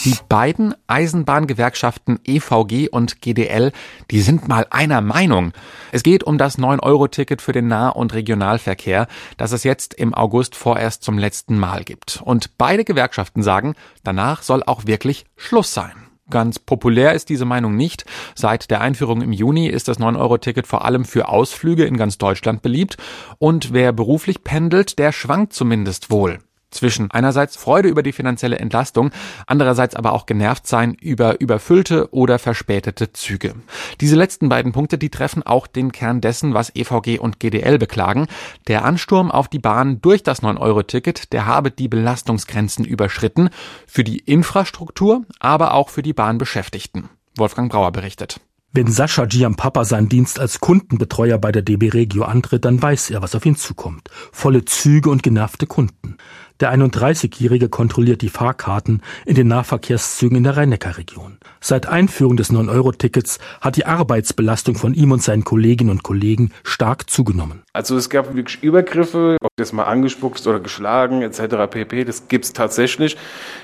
Die 0.05 0.17
beiden 0.29 0.75
Eisenbahngewerkschaften 0.89 2.19
EVG 2.25 2.89
und 2.89 3.23
GDL, 3.23 3.73
die 4.11 4.21
sind 4.21 4.49
mal 4.49 4.67
einer 4.71 5.01
Meinung. 5.01 5.53
Es 5.93 6.03
geht 6.03 6.25
um 6.25 6.37
das 6.37 6.59
9-Euro-Ticket 6.59 7.41
für 7.41 7.53
den 7.53 7.69
Nah- 7.69 7.91
und 7.91 8.13
Regionalverkehr, 8.13 9.07
das 9.37 9.53
es 9.53 9.63
jetzt 9.63 9.95
im 9.95 10.15
August 10.15 10.57
vorerst 10.57 11.05
zum 11.05 11.17
letzten 11.17 11.59
Mal 11.59 11.85
gibt. 11.85 12.21
Und 12.25 12.59
beide 12.59 12.85
Gewerkschaften 12.85 13.45
sagen, 13.45 13.75
danach 14.03 14.43
soll 14.43 14.65
auch 14.65 14.87
wirklich 14.87 15.27
Schluss 15.37 15.73
sein. 15.73 16.04
Ganz 16.31 16.59
populär 16.59 17.13
ist 17.13 17.29
diese 17.29 17.45
Meinung 17.45 17.77
nicht. 17.77 18.05
Seit 18.35 18.71
der 18.71 18.81
Einführung 18.81 19.21
im 19.21 19.33
Juni 19.33 19.67
ist 19.67 19.89
das 19.89 19.99
9-Euro-Ticket 19.99 20.67
vor 20.67 20.85
allem 20.85 21.05
für 21.05 21.29
Ausflüge 21.29 21.85
in 21.85 21.97
ganz 21.97 22.19
Deutschland 22.19 22.63
beliebt. 22.63 22.97
Und 23.39 23.73
wer 23.73 23.93
beruflich 23.93 24.43
pendelt, 24.43 24.99
der 24.99 25.13
schwankt 25.13 25.53
zumindest 25.53 26.11
wohl 26.11 26.39
zwischen 26.75 27.11
einerseits 27.11 27.57
Freude 27.57 27.89
über 27.89 28.03
die 28.03 28.13
finanzielle 28.13 28.59
Entlastung, 28.59 29.11
andererseits 29.47 29.95
aber 29.95 30.13
auch 30.13 30.27
genervt 30.27 30.67
sein 30.67 30.95
über 30.95 31.41
überfüllte 31.41 32.13
oder 32.13 32.39
verspätete 32.39 33.13
Züge. 33.13 33.55
Diese 34.01 34.17
letzten 34.17 34.49
beiden 34.49 34.73
Punkte, 34.73 34.99
die 34.99 35.11
treffen 35.11 35.43
auch 35.43 35.67
den 35.67 35.93
Kern 35.93 36.21
dessen, 36.21 36.55
was 36.55 36.75
EVG 36.75 37.19
und 37.19 37.41
GDL 37.41 37.79
beklagen. 37.79 38.27
Der 38.69 38.85
Ansturm 38.85 39.31
auf 39.31 39.49
die 39.49 39.59
Bahn 39.59 40.01
durch 40.01 40.23
das 40.23 40.43
9-Euro-Ticket, 40.43 41.33
der 41.33 41.47
habe 41.47 41.71
die 41.71 41.89
Belastungsgrenzen 41.89 42.85
überschritten, 42.85 43.51
für 43.87 44.05
die 44.05 44.19
Infrastruktur, 44.19 45.25
aber 45.41 45.75
auch 45.75 45.89
für 45.89 46.03
die 46.03 46.13
Bahnbeschäftigten. 46.13 47.09
Wolfgang 47.37 47.71
Brauer 47.71 47.93
berichtet. 47.93 48.41
Wenn 48.77 48.89
Sascha 48.89 49.27
Giampapa 49.27 49.85
seinen 49.85 50.09
Dienst 50.09 50.41
als 50.41 50.59
Kundenbetreuer 50.59 51.39
bei 51.39 51.53
der 51.53 51.63
DB 51.63 51.91
Regio 51.91 52.25
antritt, 52.25 52.65
dann 52.65 52.83
weiß 52.83 53.11
er, 53.11 53.23
was 53.23 53.37
auf 53.37 53.47
ihn 53.47 53.55
zukommt. 53.55 54.09
Volle 54.33 54.65
Züge 54.65 55.11
und 55.11 55.23
genervte 55.23 55.69
Kunden. 55.69 56.17
Der 56.59 56.75
31-Jährige 56.75 57.69
kontrolliert 57.69 58.21
die 58.21 58.29
Fahrkarten 58.29 59.01
in 59.27 59.37
den 59.37 59.47
Nahverkehrszügen 59.47 60.37
in 60.37 60.43
der 60.43 60.57
Rhein-Neckar-Region. 60.57 61.39
Seit 61.61 61.87
Einführung 61.87 62.37
des 62.37 62.51
9-Euro-Tickets 62.51 63.39
hat 63.61 63.77
die 63.77 63.87
Arbeitsbelastung 63.87 64.75
von 64.75 64.93
ihm 64.93 65.13
und 65.13 65.23
seinen 65.23 65.45
Kolleginnen 65.45 65.91
und 65.91 66.03
Kollegen 66.03 66.51
stark 66.65 67.09
zugenommen. 67.09 67.63
Also 67.75 67.97
es 67.97 68.11
gab 68.11 68.35
wirklich 68.35 68.61
Übergriffe, 68.61 69.37
ob 69.41 69.51
das 69.55 69.73
mal 69.73 69.85
angespuckt 69.85 70.45
oder 70.49 70.59
geschlagen 70.59 71.23
etc. 71.23 71.71
pp. 71.71 72.05
Das 72.05 72.27
gibt's 72.27 72.53
tatsächlich. 72.53 73.17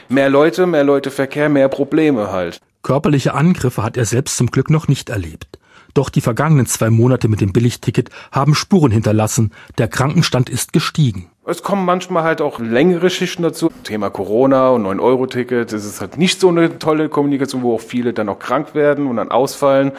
Mehr 0.08 0.30
Leute, 0.30 0.66
mehr 0.66 0.84
Leute 0.84 1.10
Verkehr, 1.10 1.48
mehr 1.48 1.68
Probleme 1.68 2.30
halt. 2.30 2.60
Körperliche 2.82 3.34
Angriffe 3.34 3.82
hat 3.82 3.96
er 3.96 4.06
selbst 4.06 4.36
zum 4.36 4.50
Glück 4.50 4.70
noch 4.70 4.88
nicht 4.88 5.10
erlebt. 5.10 5.58
Doch 5.94 6.08
die 6.08 6.20
vergangenen 6.20 6.66
zwei 6.66 6.88
Monate 6.90 7.28
mit 7.28 7.40
dem 7.40 7.52
Billigticket 7.52 8.10
haben 8.30 8.54
Spuren 8.54 8.92
hinterlassen. 8.92 9.52
Der 9.78 9.88
Krankenstand 9.88 10.48
ist 10.48 10.72
gestiegen. 10.72 11.30
Es 11.46 11.62
kommen 11.62 11.84
manchmal 11.84 12.22
halt 12.22 12.40
auch 12.40 12.60
längere 12.60 13.10
Schichten 13.10 13.42
dazu. 13.42 13.72
Thema 13.82 14.08
Corona 14.08 14.68
und 14.68 14.86
9-Euro-Ticket. 14.86 15.72
Es 15.72 15.84
ist 15.84 16.00
halt 16.00 16.16
nicht 16.16 16.40
so 16.40 16.48
eine 16.48 16.78
tolle 16.78 17.08
Kommunikation, 17.08 17.62
wo 17.62 17.74
auch 17.74 17.80
viele 17.80 18.12
dann 18.12 18.28
auch 18.28 18.38
krank 18.38 18.74
werden 18.74 19.08
und 19.08 19.16
dann 19.16 19.30
ausfallen, 19.30 19.92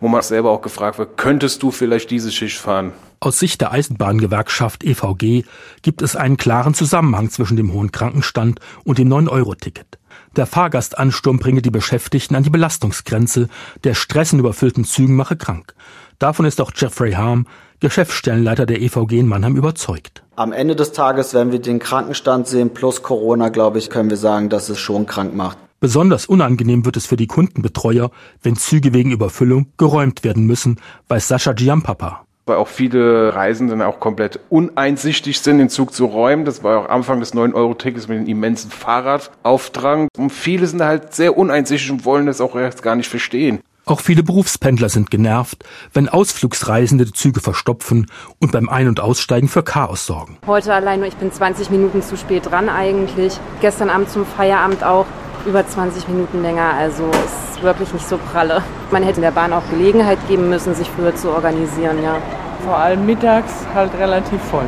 wo 0.00 0.08
man 0.08 0.22
selber 0.22 0.50
auch 0.50 0.60
gefragt 0.60 0.98
wird, 0.98 1.16
könntest 1.16 1.62
du 1.62 1.70
vielleicht 1.70 2.10
diese 2.10 2.30
Schicht 2.30 2.58
fahren? 2.58 2.92
Aus 3.20 3.38
Sicht 3.38 3.60
der 3.62 3.72
Eisenbahngewerkschaft 3.72 4.84
EVG 4.84 5.44
gibt 5.82 6.02
es 6.02 6.14
einen 6.14 6.36
klaren 6.36 6.74
Zusammenhang 6.74 7.30
zwischen 7.30 7.56
dem 7.56 7.72
hohen 7.72 7.90
Krankenstand 7.90 8.60
und 8.84 8.98
dem 8.98 9.08
9-Euro-Ticket. 9.08 9.98
Der 10.36 10.46
Fahrgastansturm 10.46 11.38
bringe 11.38 11.62
die 11.62 11.70
Beschäftigten 11.70 12.34
an 12.34 12.42
die 12.42 12.50
Belastungsgrenze, 12.50 13.48
der 13.84 13.94
Stress 13.94 14.32
in 14.32 14.38
überfüllten 14.38 14.84
Zügen 14.84 15.16
mache 15.16 15.36
krank. 15.36 15.74
Davon 16.18 16.46
ist 16.46 16.60
auch 16.60 16.72
Jeffrey 16.74 17.12
Harm, 17.12 17.46
Geschäftsstellenleiter 17.80 18.66
der 18.66 18.80
EVG 18.80 19.18
in 19.18 19.28
Mannheim, 19.28 19.56
überzeugt. 19.56 20.22
Am 20.36 20.52
Ende 20.52 20.76
des 20.76 20.92
Tages, 20.92 21.34
wenn 21.34 21.52
wir 21.52 21.60
den 21.60 21.78
Krankenstand 21.78 22.46
sehen 22.46 22.74
plus 22.74 23.02
Corona, 23.02 23.48
glaube 23.48 23.78
ich, 23.78 23.90
können 23.90 24.10
wir 24.10 24.16
sagen, 24.16 24.48
dass 24.48 24.68
es 24.68 24.78
schon 24.78 25.06
krank 25.06 25.34
macht. 25.34 25.58
Besonders 25.80 26.26
unangenehm 26.26 26.84
wird 26.84 26.96
es 26.96 27.06
für 27.06 27.16
die 27.16 27.28
Kundenbetreuer, 27.28 28.10
wenn 28.42 28.56
Züge 28.56 28.92
wegen 28.92 29.12
Überfüllung 29.12 29.72
geräumt 29.76 30.24
werden 30.24 30.44
müssen, 30.44 30.80
weiß 31.08 31.28
Sascha 31.28 31.52
Giampapa 31.52 32.27
weil 32.48 32.56
auch 32.56 32.68
viele 32.68 33.34
Reisenden 33.34 33.82
auch 33.82 34.00
komplett 34.00 34.40
uneinsichtig 34.48 35.40
sind, 35.40 35.58
den 35.58 35.68
Zug 35.68 35.92
zu 35.92 36.06
räumen. 36.06 36.44
Das 36.44 36.64
war 36.64 36.80
auch 36.80 36.88
Anfang 36.88 37.20
des 37.20 37.34
9-Euro-Tickets 37.34 38.08
mit 38.08 38.18
dem 38.18 38.26
immensen 38.26 38.70
Fahrradaufdrang. 38.70 40.08
Und 40.16 40.30
viele 40.30 40.66
sind 40.66 40.82
halt 40.82 41.14
sehr 41.14 41.36
uneinsichtig 41.36 41.90
und 41.90 42.04
wollen 42.04 42.26
das 42.26 42.40
auch 42.40 42.56
erst 42.56 42.82
gar 42.82 42.96
nicht 42.96 43.08
verstehen. 43.08 43.60
Auch 43.88 44.00
viele 44.00 44.22
Berufspendler 44.22 44.90
sind 44.90 45.10
genervt, 45.10 45.64
wenn 45.94 46.10
Ausflugsreisende 46.10 47.06
die 47.06 47.14
Züge 47.14 47.40
verstopfen 47.40 48.06
und 48.38 48.52
beim 48.52 48.68
Ein- 48.68 48.88
und 48.88 49.00
Aussteigen 49.00 49.48
für 49.48 49.62
Chaos 49.62 50.04
sorgen. 50.04 50.36
Heute 50.46 50.74
allein 50.74 50.98
nur, 51.00 51.08
ich 51.08 51.16
bin 51.16 51.32
20 51.32 51.70
Minuten 51.70 52.02
zu 52.02 52.18
spät 52.18 52.50
dran 52.50 52.68
eigentlich. 52.68 53.40
Gestern 53.62 53.88
Abend 53.88 54.10
zum 54.10 54.26
Feierabend 54.26 54.84
auch 54.84 55.06
über 55.48 55.66
20 55.66 56.06
Minuten 56.08 56.42
länger. 56.42 56.74
Also 56.78 57.10
ist 57.24 57.62
wirklich 57.62 57.92
nicht 57.92 58.06
so 58.06 58.18
pralle. 58.18 58.62
Man 58.90 59.02
hätte 59.02 59.20
der 59.20 59.30
Bahn 59.30 59.52
auch 59.52 59.68
Gelegenheit 59.70 60.18
geben 60.28 60.48
müssen, 60.48 60.74
sich 60.74 60.90
früher 60.90 61.14
zu 61.16 61.30
organisieren, 61.30 62.02
ja. 62.02 62.16
Vor 62.64 62.76
allem 62.76 63.06
mittags 63.06 63.66
halt 63.74 63.90
relativ 63.98 64.40
voll. 64.42 64.66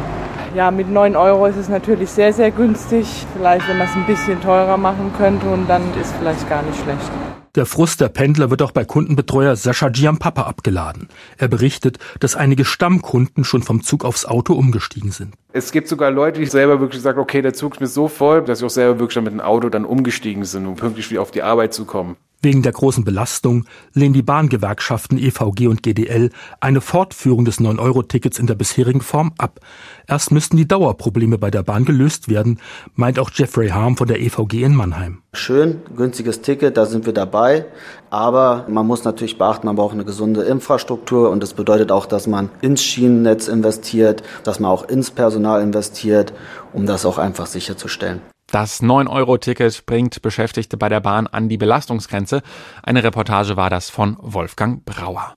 Ja, 0.55 0.71
mit 0.71 0.91
9 0.91 1.15
Euro 1.15 1.47
ist 1.47 1.57
es 1.57 1.69
natürlich 1.69 2.11
sehr, 2.11 2.33
sehr 2.33 2.51
günstig. 2.51 3.27
Vielleicht, 3.37 3.69
wenn 3.69 3.79
man 3.79 3.87
es 3.87 3.95
ein 3.95 4.07
bisschen 4.07 4.41
teurer 4.41 4.77
machen 4.77 5.13
könnte 5.17 5.49
und 5.49 5.69
dann 5.69 5.83
ist 6.01 6.13
vielleicht 6.19 6.49
gar 6.49 6.63
nicht 6.63 6.81
schlecht. 6.83 7.30
Der 7.57 7.67
Frust 7.67 8.01
der 8.01 8.09
Pendler 8.09 8.51
wird 8.51 8.63
auch 8.63 8.71
bei 8.71 8.85
Kundenbetreuer 8.85 9.57
Sascha 9.57 9.89
Giampapa 9.89 10.43
abgeladen. 10.43 11.09
Er 11.37 11.49
berichtet, 11.49 11.99
dass 12.21 12.37
einige 12.37 12.65
Stammkunden 12.65 13.43
schon 13.43 13.65
vom 13.65 13.83
Zug 13.83 14.05
aufs 14.05 14.25
Auto 14.25 14.55
umgestiegen 14.55 15.11
sind. 15.11 15.35
Es 15.53 15.73
gibt 15.73 15.89
sogar 15.89 16.13
Leute, 16.13 16.39
die 16.39 16.47
selber 16.47 16.79
wirklich 16.79 17.03
sagen, 17.03 17.19
okay, 17.19 17.43
der 17.43 17.53
Zug 17.53 17.75
ist 17.75 17.81
mir 17.81 17.89
so 17.89 18.07
voll, 18.07 18.45
dass 18.45 18.61
sie 18.61 18.67
auch 18.67 18.71
selber 18.71 19.01
wirklich 19.01 19.21
mit 19.25 19.33
dem 19.33 19.41
Auto 19.41 19.69
dann 19.69 19.85
umgestiegen 19.85 20.45
sind, 20.45 20.65
um 20.65 20.77
pünktlich 20.77 21.11
wieder 21.11 21.23
auf 21.23 21.33
die 21.33 21.43
Arbeit 21.43 21.75
zu 21.75 21.87
kommen. 21.87 22.17
Wegen 22.43 22.63
der 22.63 22.73
großen 22.73 23.05
Belastung 23.05 23.67
lehnen 23.93 24.15
die 24.15 24.23
Bahngewerkschaften 24.23 25.19
EVG 25.19 25.67
und 25.67 25.83
GDL 25.83 26.31
eine 26.59 26.81
Fortführung 26.81 27.45
des 27.45 27.61
9-Euro-Tickets 27.61 28.39
in 28.39 28.47
der 28.47 28.55
bisherigen 28.55 29.03
Form 29.03 29.35
ab. 29.37 29.61
Erst 30.09 30.33
müssten 30.33 30.57
die 30.57 30.67
Dauerprobleme 30.67 31.37
bei 31.37 31.51
der 31.51 31.63
Bahn 31.63 31.85
gelöst 31.85 32.31
werden, 32.31 32.59
meint 32.95 33.19
auch 33.19 33.31
Jeffrey 33.31 33.69
Harm 33.69 33.99
von 33.99 34.09
der 34.09 34.21
EVG 34.21 34.63
in 34.63 34.75
Mannheim. 34.75 35.19
Schön, 35.35 35.83
günstiges 35.95 36.41
Ticket, 36.41 36.79
da 36.79 36.87
sind 36.87 37.05
wir 37.05 37.13
dabei. 37.13 37.67
Aber 38.09 38.65
man 38.71 38.87
muss 38.87 39.05
natürlich 39.05 39.37
beachten, 39.37 39.67
man 39.67 39.77
braucht 39.77 39.93
eine 39.93 40.07
gesunde 40.07 40.43
Infrastruktur 40.45 41.29
und 41.29 41.43
das 41.43 41.53
bedeutet 41.53 41.93
auch, 41.93 42.07
dass 42.07 42.27
man 42.27 42.49
ins 42.63 42.83
Schienennetz 42.83 43.49
investiert, 43.49 44.23
dass 44.45 44.61
man 44.61 44.71
auch 44.71 44.89
ins 44.89 45.11
Personal 45.11 45.61
investiert, 45.61 46.33
um 46.73 46.87
das 46.87 47.05
auch 47.05 47.19
einfach 47.19 47.45
sicherzustellen. 47.45 48.23
Das 48.53 48.83
9-Euro-Ticket 48.83 49.87
bringt 49.87 50.23
Beschäftigte 50.23 50.77
bei 50.77 50.89
der 50.89 51.01
Bahn 51.01 51.29
an 51.29 51.49
die 51.49 51.57
Belastungsgrenze. 51.57 52.43
Eine 52.83 53.05
Reportage 53.05 53.57
war 53.57 53.71
das 53.71 53.91
von 53.91 54.17
Wolfgang 54.21 54.85
Brauer. 54.85 55.35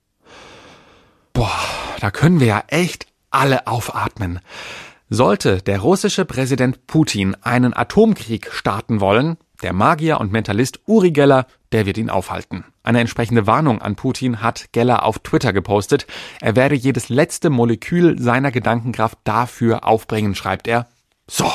Boah, 1.33 1.51
da 1.99 2.09
können 2.09 2.39
wir 2.39 2.47
ja 2.47 2.63
echt 2.67 3.05
alle 3.29 3.67
aufatmen. 3.67 4.39
Sollte 5.09 5.61
der 5.61 5.79
russische 5.79 6.25
Präsident 6.25 6.87
Putin 6.87 7.35
einen 7.41 7.75
Atomkrieg 7.75 8.51
starten 8.51 8.99
wollen, 8.99 9.37
der 9.61 9.73
Magier 9.73 10.19
und 10.19 10.31
Mentalist 10.31 10.79
Uri 10.87 11.11
Geller, 11.11 11.45
der 11.71 11.85
wird 11.85 11.99
ihn 11.99 12.09
aufhalten. 12.09 12.65
Eine 12.81 12.99
entsprechende 12.99 13.45
Warnung 13.45 13.81
an 13.81 13.95
Putin 13.95 14.41
hat 14.41 14.71
Geller 14.71 15.03
auf 15.03 15.19
Twitter 15.19 15.53
gepostet. 15.53 16.07
Er 16.41 16.55
werde 16.55 16.75
jedes 16.75 17.09
letzte 17.09 17.51
Molekül 17.51 18.19
seiner 18.19 18.51
Gedankenkraft 18.51 19.19
dafür 19.23 19.85
aufbringen, 19.85 20.33
schreibt 20.33 20.67
er. 20.67 20.87
So, 21.27 21.49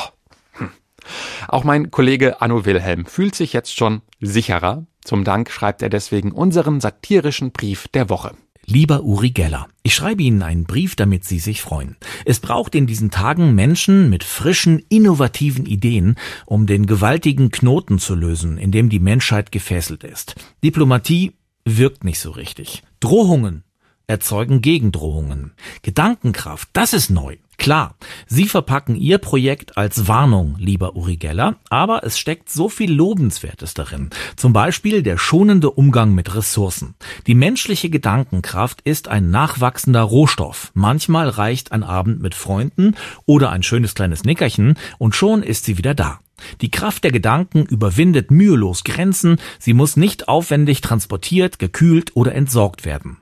auch 1.47 1.63
mein 1.63 1.91
Kollege 1.91 2.41
Anno 2.41 2.65
Wilhelm 2.65 3.05
fühlt 3.05 3.35
sich 3.35 3.53
jetzt 3.53 3.75
schon 3.75 4.01
sicherer. 4.19 4.85
Zum 5.03 5.23
Dank 5.23 5.49
schreibt 5.49 5.81
er 5.81 5.89
deswegen 5.89 6.31
unseren 6.31 6.79
satirischen 6.79 7.51
Brief 7.51 7.87
der 7.87 8.09
Woche. 8.09 8.35
Lieber 8.65 9.03
Uri 9.03 9.31
Geller, 9.31 9.67
ich 9.81 9.95
schreibe 9.95 10.21
Ihnen 10.21 10.43
einen 10.43 10.65
Brief, 10.65 10.95
damit 10.95 11.23
Sie 11.23 11.39
sich 11.39 11.61
freuen. 11.61 11.97
Es 12.25 12.39
braucht 12.39 12.75
in 12.75 12.85
diesen 12.85 13.09
Tagen 13.09 13.55
Menschen 13.55 14.11
mit 14.11 14.23
frischen, 14.23 14.83
innovativen 14.89 15.65
Ideen, 15.65 16.15
um 16.45 16.67
den 16.67 16.85
gewaltigen 16.85 17.49
Knoten 17.49 17.97
zu 17.97 18.13
lösen, 18.13 18.59
in 18.59 18.71
dem 18.71 18.89
die 18.89 18.99
Menschheit 18.99 19.51
gefesselt 19.51 20.03
ist. 20.03 20.35
Diplomatie 20.63 21.33
wirkt 21.65 22.03
nicht 22.03 22.19
so 22.19 22.29
richtig. 22.29 22.83
Drohungen 22.99 23.63
erzeugen 24.09 24.61
Gegendrohungen. 24.61 25.53
Gedankenkraft, 25.83 26.69
das 26.73 26.93
ist 26.93 27.09
neu. 27.09 27.37
Klar, 27.59 27.95
Sie 28.25 28.45
verpacken 28.45 28.95
Ihr 28.95 29.17
Projekt 29.17 29.77
als 29.77 30.07
Warnung, 30.07 30.55
lieber 30.57 30.95
Uri 30.95 31.17
Geller, 31.17 31.57
aber 31.69 32.05
es 32.05 32.17
steckt 32.17 32.49
so 32.49 32.69
viel 32.69 32.91
Lobenswertes 32.91 33.73
darin. 33.73 34.09
Zum 34.37 34.53
Beispiel 34.53 35.03
der 35.03 35.17
schonende 35.17 35.69
Umgang 35.69 36.15
mit 36.15 36.33
Ressourcen. 36.33 36.95
Die 37.27 37.35
menschliche 37.35 37.89
Gedankenkraft 37.89 38.79
ist 38.85 39.09
ein 39.09 39.29
nachwachsender 39.29 40.01
Rohstoff. 40.01 40.71
Manchmal 40.73 41.27
reicht 41.27 41.73
ein 41.73 41.83
Abend 41.83 42.21
mit 42.21 42.33
Freunden 42.33 42.95
oder 43.25 43.49
ein 43.49 43.61
schönes 43.61 43.93
kleines 43.93 44.23
Nickerchen 44.23 44.75
und 44.97 45.13
schon 45.13 45.43
ist 45.43 45.65
sie 45.65 45.77
wieder 45.77 45.93
da. 45.93 46.21
Die 46.61 46.71
Kraft 46.71 47.03
der 47.03 47.11
Gedanken 47.11 47.65
überwindet 47.65 48.31
mühelos 48.31 48.85
Grenzen, 48.85 49.35
sie 49.59 49.73
muss 49.73 49.97
nicht 49.97 50.29
aufwendig 50.29 50.79
transportiert, 50.79 51.59
gekühlt 51.59 52.15
oder 52.15 52.33
entsorgt 52.33 52.85
werden. 52.85 53.17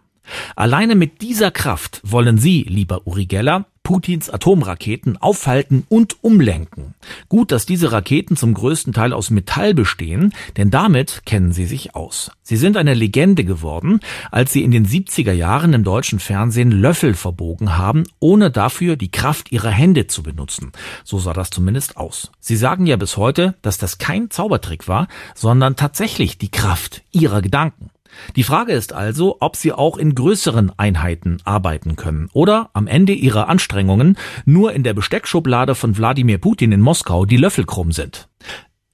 Alleine 0.56 0.96
mit 0.96 1.22
dieser 1.22 1.52
Kraft 1.52 2.02
wollen 2.04 2.38
Sie, 2.38 2.64
lieber 2.64 3.06
Uri 3.06 3.26
Geller, 3.26 3.66
Putins 3.88 4.30
Atomraketen 4.30 5.16
aufhalten 5.16 5.86
und 5.88 6.22
umlenken. 6.22 6.94
Gut, 7.30 7.54
dass 7.54 7.66
diese 7.66 7.94
Raketen 7.94 8.36
zum 8.36 8.54
größten 8.54 8.92
Teil 8.92 9.14
aus 9.14 9.30
Metall 9.30 9.74
bestehen, 9.74 10.34
denn 10.58 10.70
damit 10.70 11.22
kennen 11.26 11.54
sie 11.54 11.66
sich 11.66 11.96
aus. 11.96 12.30
Sie 12.44 12.58
sind 12.58 12.76
eine 12.76 12.94
Legende 12.94 13.46
geworden, 13.46 14.02
als 14.30 14.52
sie 14.52 14.66
in 14.66 14.72
den 14.72 14.86
70er 14.86 15.32
Jahren 15.32 15.72
im 15.72 15.86
deutschen 15.86 16.20
Fernsehen 16.20 16.70
Löffel 16.70 17.14
verbogen 17.14 17.78
haben, 17.78 18.04
ohne 18.20 18.52
dafür 18.52 18.98
die 18.98 19.10
Kraft 19.10 19.54
ihrer 19.54 19.72
Hände 19.72 20.08
zu 20.08 20.22
benutzen. 20.22 20.74
So 21.06 21.18
sah 21.18 21.32
das 21.32 21.50
zumindest 21.50 21.96
aus. 21.96 22.30
Sie 22.42 22.58
sagen 22.58 22.88
ja 22.88 22.98
bis 22.98 23.16
heute, 23.16 23.56
dass 23.62 23.78
das 23.78 24.00
kein 24.00 24.30
Zaubertrick 24.30 24.90
war, 24.90 25.08
sondern 25.34 25.78
tatsächlich 25.78 26.38
die 26.38 26.52
Kraft 26.52 27.04
ihrer 27.14 27.42
Gedanken. 27.42 27.90
Die 28.36 28.44
Frage 28.44 28.74
ist 28.74 28.94
also, 28.94 29.38
ob 29.40 29.56
sie 29.56 29.74
auch 29.74 29.98
in 29.98 30.16
größeren 30.16 30.72
Einheiten 30.78 31.38
arbeiten 31.44 31.96
können 31.96 32.30
oder 32.34 32.70
am 32.74 32.88
Ende 32.88 33.14
ihrer 33.14 33.50
Anstrengungen 33.50 34.18
nur 34.46 34.74
in 34.74 34.84
der 34.84 34.94
Besteckschublade 34.94 35.76
von 35.76 35.98
Wladimir 35.98 36.38
Putin 36.38 36.72
in 36.72 36.82
Moskau 36.82 37.26
die 37.26 37.38
Löffel 37.38 37.66
krumm 37.66 37.92
sind. 37.92 38.28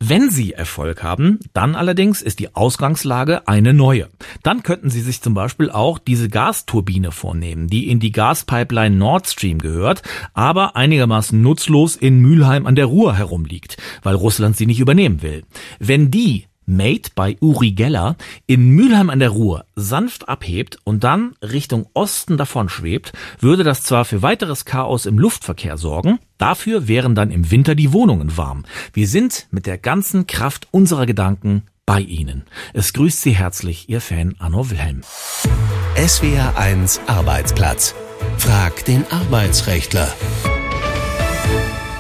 Wenn 0.06 0.30
Sie 0.30 0.52
Erfolg 0.52 1.02
haben, 1.02 1.40
dann 1.54 1.76
allerdings 1.76 2.22
ist 2.22 2.40
die 2.40 2.54
Ausgangslage 2.56 3.48
eine 3.48 3.74
neue. 3.74 4.10
Dann 4.42 4.62
könnten 4.62 4.90
Sie 4.90 5.00
sich 5.00 5.22
zum 5.22 5.34
Beispiel 5.34 5.70
auch 5.70 5.98
diese 5.98 6.28
Gasturbine 6.28 7.14
vornehmen, 7.14 7.68
die 7.68 7.88
in 7.88 8.02
die 8.02 8.12
Gaspipeline 8.12 8.98
Nord 8.98 9.28
Stream 9.28 9.60
gehört, 9.60 10.02
aber 10.34 10.76
einigermaßen 10.76 11.42
nutzlos 11.42 11.96
in 11.96 12.20
Mülheim 12.20 12.68
an 12.68 12.76
der 12.76 12.88
Ruhr 12.88 13.16
herumliegt, 13.16 13.78
weil 14.02 14.16
Russland 14.16 14.58
sie 14.58 14.66
nicht 14.66 14.82
übernehmen 14.82 15.22
will. 15.22 15.46
Wenn 15.80 16.12
die 16.12 16.48
Made 16.66 17.10
bei 17.16 17.38
Uri 17.40 17.72
Geller 17.72 18.16
in 18.48 18.70
Mülheim 18.70 19.10
an 19.10 19.20
der 19.20 19.30
Ruhr 19.30 19.66
sanft 19.76 20.30
abhebt 20.30 20.78
und 20.84 21.04
dann 21.04 21.36
Richtung 21.42 21.88
Osten 21.94 22.38
davon 22.38 22.70
schwebt, 22.70 23.14
würde 23.40 23.64
das 23.64 23.84
zwar 23.84 24.06
für 24.06 24.22
weiteres 24.22 24.66
Chaos 24.66 25.06
im 25.06 25.20
Luftverkehr 25.20 25.78
sorgen, 25.78 26.20
dafür 26.38 26.88
wären 26.88 27.16
dann 27.16 27.32
im 27.32 27.52
Winter 27.52 27.76
die 27.76 27.94
Wohnungen 27.94 28.38
warm. 28.38 28.64
Wir 28.94 29.08
sind 29.08 29.48
mit 29.52 29.66
der 29.66 29.78
ganzen 29.78 30.28
Kraft 30.28 30.68
unserer 30.72 31.06
Gedanken 31.06 31.64
bei 31.86 32.00
Ihnen. 32.00 32.44
Es 32.74 32.94
grüßt 32.94 33.22
Sie 33.22 33.36
herzlich 33.36 33.90
Ihr 33.90 34.02
Fan 34.02 34.36
Anno 34.40 34.70
Wilhelm. 34.70 35.02
SWR 35.96 36.58
1 36.58 37.02
Arbeitsplatz. 37.08 37.96
Frag 38.38 38.86
den 38.86 39.06
Arbeitsrechtler. 39.12 40.14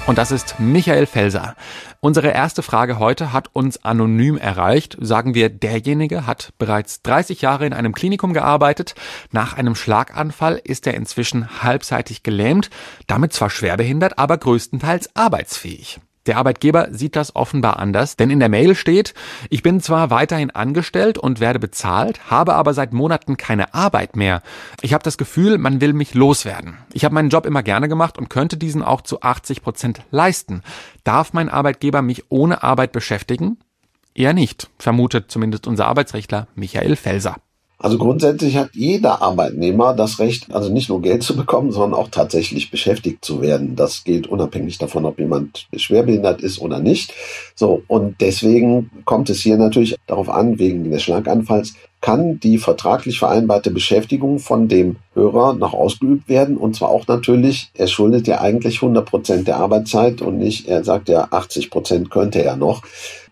Und 0.06 0.18
das 0.18 0.32
ist 0.32 0.60
Michael 0.60 1.06
Felser. 1.06 1.56
Unsere 2.02 2.28
erste 2.28 2.62
Frage 2.62 3.00
heute 3.00 3.32
hat 3.32 3.50
uns 3.54 3.86
anonym 3.86 4.38
erreicht. 4.38 4.98
Sagen 5.00 5.34
wir, 5.34 5.48
derjenige 5.48 6.28
hat 6.28 6.52
bereits 6.58 7.04
30 7.04 7.42
Jahre 7.42 7.66
in 7.66 7.72
einem 7.72 7.94
Klinikum 7.94 8.34
gearbeitet. 8.34 8.96
Nach 9.32 9.54
einem 9.54 9.76
Schlaganfall 9.76 10.60
ist 10.62 10.88
er 10.88 10.96
inzwischen 10.96 11.64
halbseitig 11.64 12.22
gelähmt, 12.22 12.70
damit 13.08 13.32
zwar 13.32 13.50
schwerbehindert, 13.50 14.20
aber 14.20 14.38
größtenteils 14.38 15.16
arbeitsfähig. 15.16 16.02
Der 16.26 16.38
Arbeitgeber 16.38 16.88
sieht 16.92 17.18
das 17.18 17.36
offenbar 17.36 17.80
anders, 17.80 18.16
denn 18.16 18.30
in 18.30 18.40
der 18.40 18.48
Mail 18.48 18.76
steht, 18.76 19.14
ich 19.50 19.62
bin 19.62 19.82
zwar 19.82 20.10
weiterhin 20.10 20.52
angestellt 20.52 21.18
und 21.18 21.42
werde 21.42 21.60
bezahlt, 21.60 22.30
habe 22.32 22.56
aber 22.56 22.74
seit 22.74 22.94
Monaten 22.94 23.36
keine 23.36 23.74
Arbeit 23.74 24.16
mehr. 24.16 24.42
Ich 24.82 24.94
habe 24.94 25.04
das 25.04 25.18
Gefühl, 25.18 25.58
man 25.58 25.82
will 25.82 25.92
mich 25.92 26.14
loswerden. 26.14 26.78
Ich 26.94 27.04
habe 27.04 27.14
meinen 27.14 27.30
Job 27.30 27.46
immer 27.46 27.62
gerne 27.62 27.90
gemacht 27.90 28.18
und 28.18 28.30
könnte 28.30 28.56
diesen 28.56 28.84
auch 28.84 29.02
zu 29.02 29.22
80 29.22 29.62
Prozent 29.62 30.02
leisten. 30.12 30.62
Darf 31.04 31.34
mein 31.34 31.50
Arbeitgeber 31.50 32.02
mich 32.02 32.24
ohne 32.30 32.64
Arbeit 32.64 32.94
beschäftigen? 32.94 33.58
Eher 34.16 34.34
nicht, 34.34 34.70
vermutet 34.78 35.30
zumindest 35.30 35.68
unser 35.68 35.88
Arbeitsrechtler 35.88 36.48
Michael 36.56 36.96
Felser. 36.96 37.36
Also 37.84 37.98
grundsätzlich 37.98 38.56
hat 38.56 38.70
jeder 38.72 39.22
Arbeitnehmer 39.22 39.94
das 39.94 40.18
Recht, 40.18 40.56
also 40.56 40.72
nicht 40.72 40.88
nur 40.88 41.02
Geld 41.02 41.22
zu 41.22 41.36
bekommen, 41.36 41.74
sondern 41.74 42.00
auch 42.00 42.08
tatsächlich 42.08 42.72
beschäftigt 42.72 43.26
zu 43.26 43.42
werden. 43.42 43.76
Das 43.76 44.06
gilt 44.06 44.26
unabhängig 44.26 44.78
davon, 44.78 45.04
ob 45.04 45.20
jemand 45.20 45.68
schwerbehindert 45.76 46.40
ist 46.42 46.62
oder 46.62 46.80
nicht. 46.80 47.14
So. 47.56 47.84
Und 47.88 48.22
deswegen 48.22 48.90
kommt 49.04 49.30
es 49.30 49.42
hier 49.42 49.58
natürlich 49.58 49.98
darauf 50.08 50.30
an, 50.30 50.60
wegen 50.60 50.90
des 50.90 51.04
Schlaganfalls, 51.04 51.74
kann 52.00 52.40
die 52.40 52.58
vertraglich 52.58 53.20
vereinbarte 53.20 53.70
Beschäftigung 53.70 54.40
von 54.40 54.70
dem 54.70 54.96
Hörer 55.14 55.54
noch 55.54 55.74
ausgeübt 55.74 56.30
werden. 56.30 56.56
Und 56.56 56.78
zwar 56.78 56.88
auch 56.88 57.06
natürlich, 57.08 57.70
er 57.74 57.88
schuldet 57.88 58.28
ja 58.28 58.40
eigentlich 58.40 58.76
100 58.76 59.06
Prozent 59.06 59.48
der 59.50 59.58
Arbeitszeit 59.58 60.22
und 60.22 60.38
nicht, 60.38 60.70
er 60.70 60.86
sagt 60.86 61.10
ja 61.10 61.28
80 61.32 61.70
Prozent 61.70 62.10
könnte 62.10 62.42
er 62.42 62.56
noch. 62.56 62.82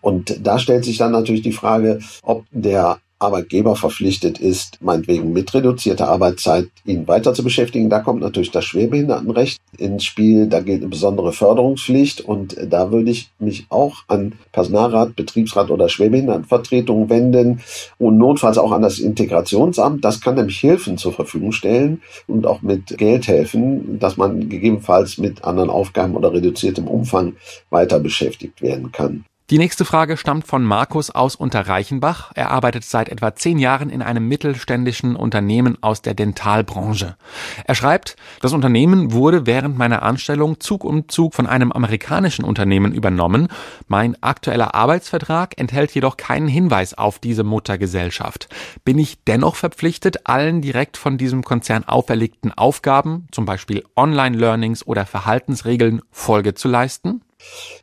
Und 0.02 0.46
da 0.46 0.58
stellt 0.58 0.84
sich 0.84 0.98
dann 0.98 1.12
natürlich 1.12 1.42
die 1.42 1.52
Frage, 1.52 2.00
ob 2.22 2.44
der 2.50 2.98
Arbeitgeber 3.22 3.76
verpflichtet 3.76 4.38
ist, 4.38 4.78
meinetwegen 4.80 5.32
mit 5.32 5.52
reduzierter 5.54 6.08
Arbeitszeit 6.08 6.68
ihn 6.84 7.06
weiter 7.08 7.34
zu 7.34 7.42
beschäftigen. 7.42 7.88
Da 7.88 8.00
kommt 8.00 8.20
natürlich 8.20 8.50
das 8.50 8.64
Schwerbehindertenrecht 8.64 9.58
ins 9.78 10.04
Spiel. 10.04 10.46
Da 10.46 10.60
gilt 10.60 10.80
eine 10.82 10.90
besondere 10.90 11.32
Förderungspflicht 11.32 12.20
und 12.20 12.56
da 12.68 12.90
würde 12.90 13.10
ich 13.10 13.30
mich 13.38 13.66
auch 13.68 13.98
an 14.08 14.34
Personalrat, 14.52 15.16
Betriebsrat 15.16 15.70
oder 15.70 15.88
Schwerbehindertenvertretung 15.88 17.08
wenden 17.08 17.60
und 17.98 18.18
notfalls 18.18 18.58
auch 18.58 18.72
an 18.72 18.82
das 18.82 18.98
Integrationsamt. 18.98 20.04
Das 20.04 20.20
kann 20.20 20.34
nämlich 20.34 20.58
Hilfen 20.58 20.98
zur 20.98 21.12
Verfügung 21.12 21.52
stellen 21.52 22.02
und 22.26 22.46
auch 22.46 22.62
mit 22.62 22.98
Geld 22.98 23.28
helfen, 23.28 23.98
dass 23.98 24.16
man 24.16 24.48
gegebenenfalls 24.48 25.18
mit 25.18 25.44
anderen 25.44 25.70
Aufgaben 25.70 26.16
oder 26.16 26.32
reduziertem 26.32 26.86
Umfang 26.86 27.34
weiter 27.70 28.00
beschäftigt 28.00 28.62
werden 28.62 28.92
kann. 28.92 29.24
Die 29.50 29.58
nächste 29.58 29.84
Frage 29.84 30.16
stammt 30.16 30.46
von 30.46 30.62
Markus 30.64 31.10
aus 31.10 31.34
Unterreichenbach. 31.36 32.30
Er 32.34 32.52
arbeitet 32.52 32.84
seit 32.84 33.08
etwa 33.08 33.34
zehn 33.34 33.58
Jahren 33.58 33.90
in 33.90 34.00
einem 34.00 34.26
mittelständischen 34.26 35.16
Unternehmen 35.16 35.76
aus 35.82 36.00
der 36.00 36.14
Dentalbranche. 36.14 37.16
Er 37.64 37.74
schreibt, 37.74 38.16
das 38.40 38.52
Unternehmen 38.52 39.12
wurde 39.12 39.44
während 39.44 39.76
meiner 39.76 40.02
Anstellung 40.02 40.60
Zug 40.60 40.84
um 40.84 41.08
Zug 41.08 41.34
von 41.34 41.46
einem 41.46 41.72
amerikanischen 41.72 42.44
Unternehmen 42.44 42.94
übernommen. 42.94 43.48
Mein 43.88 44.16
aktueller 44.22 44.74
Arbeitsvertrag 44.74 45.58
enthält 45.58 45.92
jedoch 45.92 46.16
keinen 46.16 46.48
Hinweis 46.48 46.94
auf 46.94 47.18
diese 47.18 47.44
Muttergesellschaft. 47.44 48.48
Bin 48.84 48.98
ich 48.98 49.24
dennoch 49.24 49.56
verpflichtet, 49.56 50.26
allen 50.28 50.62
direkt 50.62 50.96
von 50.96 51.18
diesem 51.18 51.42
Konzern 51.42 51.84
auferlegten 51.84 52.52
Aufgaben, 52.52 53.26
zum 53.32 53.44
Beispiel 53.44 53.84
Online-Learnings 53.96 54.86
oder 54.86 55.04
Verhaltensregeln, 55.04 56.00
Folge 56.10 56.54
zu 56.54 56.68
leisten? 56.68 57.22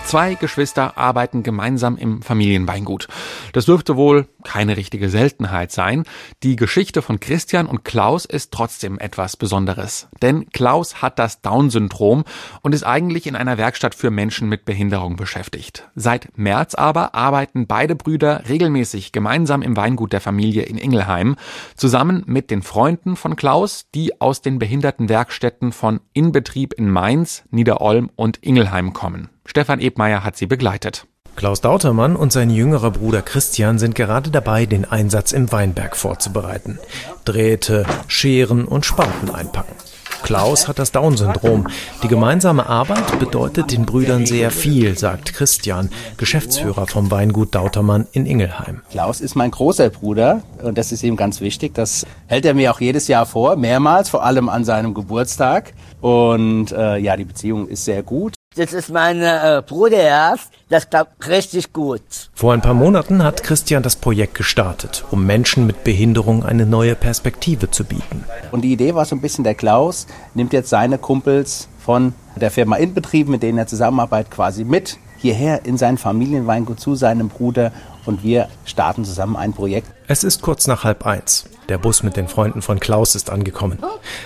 Zwei 0.05 0.35
Geschwister 0.35 0.97
arbeiten 0.99 1.41
gemeinsam 1.41 1.97
im 1.97 2.21
Familienweingut. 2.21 3.07
Das 3.55 3.63
dürfte 3.63 3.95
wohl 3.95 4.27
keine 4.43 4.75
richtige 4.75 5.07
Seltenheit 5.07 5.71
sein. 5.71 6.03
Die 6.43 6.57
Geschichte 6.57 7.01
von 7.01 7.21
Christian 7.21 7.67
und 7.67 7.85
Klaus 7.85 8.25
ist 8.25 8.51
trotzdem 8.51 8.99
etwas 8.99 9.37
Besonderes. 9.37 10.09
Denn 10.21 10.49
Klaus 10.49 11.01
hat 11.01 11.19
das 11.19 11.39
Down-Syndrom 11.39 12.25
und 12.63 12.75
ist 12.75 12.83
eigentlich 12.83 13.27
in 13.27 13.37
einer 13.37 13.57
Werkstatt 13.57 13.95
für 13.95 14.11
Menschen 14.11 14.49
mit 14.49 14.65
Behinderung 14.65 15.15
beschäftigt. 15.15 15.87
Seit 15.95 16.37
März 16.37 16.75
aber 16.75 17.15
arbeiten 17.15 17.65
beide 17.65 17.95
Brüder 17.95 18.43
regelmäßig 18.49 19.13
gemeinsam 19.13 19.61
im 19.61 19.77
Weingut 19.77 20.11
der 20.11 20.19
Familie 20.19 20.63
in 20.63 20.77
Ingelheim, 20.77 21.37
zusammen 21.77 22.23
mit 22.25 22.51
den 22.51 22.61
Freunden 22.61 23.15
von 23.15 23.37
Klaus, 23.37 23.85
die 23.95 24.19
aus 24.19 24.41
den 24.41 24.59
Behindertenwerkstätten 24.59 25.71
von 25.71 26.01
Inbetrieb 26.11 26.73
in 26.73 26.89
Mainz, 26.91 27.45
Niederolm 27.51 28.11
und 28.17 28.35
Ingelheim 28.43 28.91
kommen. 28.91 29.29
Stefan 29.45 29.79
Ebmeier 29.79 30.25
hat 30.25 30.35
sie 30.35 30.45
begleitet. 30.45 31.07
Klaus 31.35 31.59
Dautermann 31.59 32.15
und 32.15 32.31
sein 32.31 32.49
jüngerer 32.49 32.91
Bruder 32.91 33.21
Christian 33.21 33.77
sind 33.77 33.93
gerade 33.93 34.29
dabei, 34.29 34.65
den 34.65 34.85
Einsatz 34.85 35.33
im 35.33 35.51
Weinberg 35.51 35.97
vorzubereiten. 35.97 36.79
Drähte, 37.25 37.85
Scheren 38.07 38.65
und 38.65 38.85
Spanten 38.85 39.29
einpacken. 39.29 39.75
Klaus 40.23 40.67
hat 40.67 40.79
das 40.79 40.91
Down-Syndrom. 40.91 41.67
Die 42.01 42.07
gemeinsame 42.07 42.67
Arbeit 42.67 43.19
bedeutet 43.19 43.71
den 43.71 43.85
Brüdern 43.85 44.25
sehr 44.25 44.49
viel, 44.49 44.97
sagt 44.97 45.33
Christian, 45.33 45.91
Geschäftsführer 46.17 46.87
vom 46.87 47.11
Weingut 47.11 47.53
Dautermann 47.53 48.07
in 48.13 48.25
Ingelheim. 48.25 48.81
Klaus 48.89 49.19
ist 49.19 49.35
mein 49.35 49.51
großer 49.51 49.89
Bruder 49.89 50.41
und 50.63 50.77
das 50.77 50.91
ist 50.91 51.03
ihm 51.03 51.17
ganz 51.17 51.41
wichtig. 51.41 51.75
Das 51.75 52.07
hält 52.27 52.45
er 52.45 52.53
mir 52.53 52.71
auch 52.71 52.79
jedes 52.79 53.07
Jahr 53.09 53.25
vor, 53.25 53.57
mehrmals, 53.57 54.09
vor 54.09 54.23
allem 54.23 54.47
an 54.47 54.63
seinem 54.63 54.93
Geburtstag. 54.93 55.73
Und 55.99 56.71
äh, 56.71 56.97
ja, 56.97 57.17
die 57.17 57.25
Beziehung 57.25 57.67
ist 57.67 57.83
sehr 57.85 58.01
gut. 58.01 58.34
Das 58.57 58.71
ist 58.71 58.89
mein 58.89 59.21
äh, 59.21 59.61
Bruder 59.67 59.97
erst. 59.97 60.49
Das 60.69 60.89
klappt 60.89 61.27
richtig 61.27 61.73
gut. 61.73 62.01
Vor 62.33 62.53
ein 62.53 62.61
paar 62.61 62.73
Monaten 62.73 63.21
hat 63.21 63.43
Christian 63.43 63.83
das 63.83 63.97
Projekt 63.97 64.35
gestartet, 64.35 65.03
um 65.11 65.25
Menschen 65.25 65.67
mit 65.67 65.83
Behinderung 65.83 66.45
eine 66.45 66.65
neue 66.65 66.95
Perspektive 66.95 67.69
zu 67.69 67.83
bieten. 67.83 68.23
Und 68.51 68.61
die 68.61 68.71
Idee 68.71 68.95
war 68.95 69.03
so 69.03 69.13
ein 69.13 69.19
bisschen, 69.19 69.43
der 69.43 69.55
Klaus 69.55 70.07
nimmt 70.35 70.53
jetzt 70.53 70.69
seine 70.69 70.97
Kumpels 70.97 71.67
von 71.83 72.13
der 72.37 72.49
Firma 72.49 72.77
Inbetrieb, 72.77 73.27
mit 73.27 73.43
denen 73.43 73.57
er 73.57 73.67
zusammenarbeitet, 73.67 74.31
quasi 74.31 74.63
mit 74.63 74.99
hierher 75.17 75.65
in 75.65 75.77
sein 75.77 75.97
Familienweingut 75.97 76.79
zu 76.79 76.95
seinem 76.95 77.27
Bruder 77.27 77.73
und 78.05 78.23
wir 78.23 78.47
starten 78.65 79.05
zusammen 79.05 79.35
ein 79.35 79.53
Projekt. 79.53 79.87
Es 80.07 80.23
ist 80.23 80.41
kurz 80.41 80.67
nach 80.67 80.83
halb 80.83 81.05
eins. 81.05 81.45
Der 81.69 81.79
Bus 81.79 82.03
mit 82.03 82.15
den 82.15 82.27
Freunden 82.27 82.61
von 82.61 82.79
Klaus 82.79 83.15
ist 83.15 83.31
angekommen. 83.31 83.79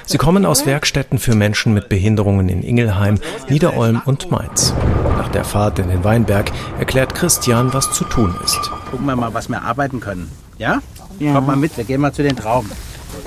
Sie 0.05 0.17
kommen 0.17 0.45
aus 0.45 0.65
Werkstätten 0.65 1.19
für 1.19 1.35
Menschen 1.35 1.73
mit 1.73 1.87
Behinderungen 1.87 2.49
in 2.49 2.63
Ingelheim, 2.63 3.19
Niederolm 3.47 4.01
und 4.05 4.29
Mainz. 4.29 4.73
Nach 5.17 5.29
der 5.29 5.45
Fahrt 5.45 5.79
in 5.79 5.87
den 5.87 6.03
Weinberg 6.03 6.51
erklärt 6.79 7.15
Christian, 7.15 7.73
was 7.73 7.93
zu 7.93 8.03
tun 8.03 8.35
ist. 8.43 8.59
Gucken 8.91 9.05
wir 9.05 9.15
mal, 9.15 9.33
was 9.33 9.47
wir 9.47 9.61
arbeiten 9.61 10.01
können. 10.01 10.29
Ja? 10.57 10.81
ja. 11.19 11.33
Kommt 11.33 11.47
mal 11.47 11.55
mit, 11.55 11.77
wir 11.77 11.85
gehen 11.85 12.01
mal 12.01 12.11
zu 12.11 12.23
den 12.23 12.35
Trauben. 12.35 12.69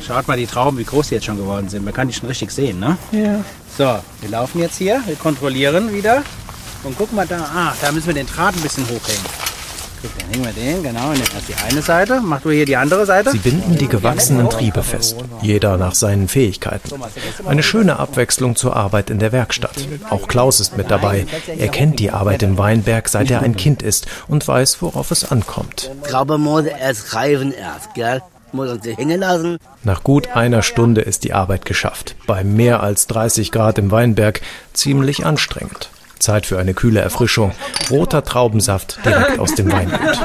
Schaut 0.06 0.28
mal 0.28 0.36
die 0.36 0.46
Trauben, 0.46 0.76
wie 0.78 0.84
groß 0.84 1.08
die 1.08 1.14
jetzt 1.14 1.24
schon 1.24 1.38
geworden 1.38 1.68
sind. 1.68 1.84
Man 1.84 1.94
kann 1.94 2.08
die 2.08 2.14
schon 2.14 2.28
richtig 2.28 2.50
sehen, 2.50 2.78
ne? 2.78 2.98
Ja. 3.12 3.40
So, 3.76 3.98
wir 4.20 4.30
laufen 4.30 4.60
jetzt 4.60 4.76
hier, 4.76 5.00
wir 5.06 5.16
kontrollieren 5.16 5.92
wieder. 5.92 6.22
Und 6.84 6.98
gucken 6.98 7.16
mal 7.16 7.26
da, 7.26 7.38
ah, 7.54 7.72
da 7.80 7.92
müssen 7.92 8.08
wir 8.08 8.14
den 8.14 8.26
Draht 8.26 8.54
ein 8.54 8.60
bisschen 8.60 8.84
hochhängen. 8.84 9.24
Dann 10.02 10.30
hängen 10.30 10.44
wir 10.44 10.52
den, 10.52 10.82
genau, 10.82 11.10
und 11.10 11.18
jetzt 11.18 11.48
die 11.48 11.54
eine 11.54 11.82
Seite. 11.82 12.20
Mach 12.22 12.40
du 12.40 12.50
hier 12.50 12.66
die 12.66 12.76
andere 12.76 13.06
Seite. 13.06 13.30
Sie 13.30 13.38
binden 13.38 13.76
die 13.76 13.88
gewachsenen 13.88 14.50
Triebe 14.50 14.82
fest, 14.82 15.16
jeder 15.40 15.76
nach 15.76 15.94
seinen 15.94 16.28
Fähigkeiten. 16.28 16.90
Eine 17.46 17.62
schöne 17.62 17.98
Abwechslung 17.98 18.56
zur 18.56 18.76
Arbeit 18.76 19.10
in 19.10 19.18
der 19.18 19.32
Werkstatt. 19.32 19.86
Auch 20.10 20.28
Klaus 20.28 20.60
ist 20.60 20.76
mit 20.76 20.90
dabei. 20.90 21.26
Er 21.56 21.68
kennt 21.68 21.98
die 21.98 22.10
Arbeit 22.10 22.42
im 22.42 22.58
Weinberg, 22.58 23.08
seit 23.08 23.30
er 23.30 23.42
ein 23.42 23.56
Kind 23.56 23.82
ist 23.82 24.06
und 24.28 24.46
weiß, 24.46 24.82
worauf 24.82 25.10
es 25.10 25.30
ankommt. 25.30 25.90
Traube 26.08 26.38
muss 26.38 26.64
erst 26.64 27.14
reifen 27.14 27.52
erst, 27.52 27.94
gell? 27.94 28.22
muss 28.52 28.70
uns 28.70 28.84
hängen 28.84 29.20
lassen. 29.20 29.58
Nach 29.82 30.02
gut 30.02 30.28
einer 30.36 30.62
Stunde 30.62 31.00
ist 31.00 31.24
die 31.24 31.32
Arbeit 31.32 31.64
geschafft. 31.64 32.16
Bei 32.26 32.44
mehr 32.44 32.82
als 32.82 33.06
30 33.06 33.50
Grad 33.50 33.78
im 33.78 33.90
Weinberg 33.90 34.40
ziemlich 34.72 35.24
anstrengend. 35.24 35.90
Zeit 36.22 36.46
für 36.46 36.58
eine 36.58 36.72
kühle 36.72 37.00
Erfrischung. 37.00 37.52
Roter 37.90 38.24
Traubensaft 38.24 38.98
direkt 39.04 39.38
aus 39.38 39.54
dem 39.54 39.70
Weingut. 39.70 40.18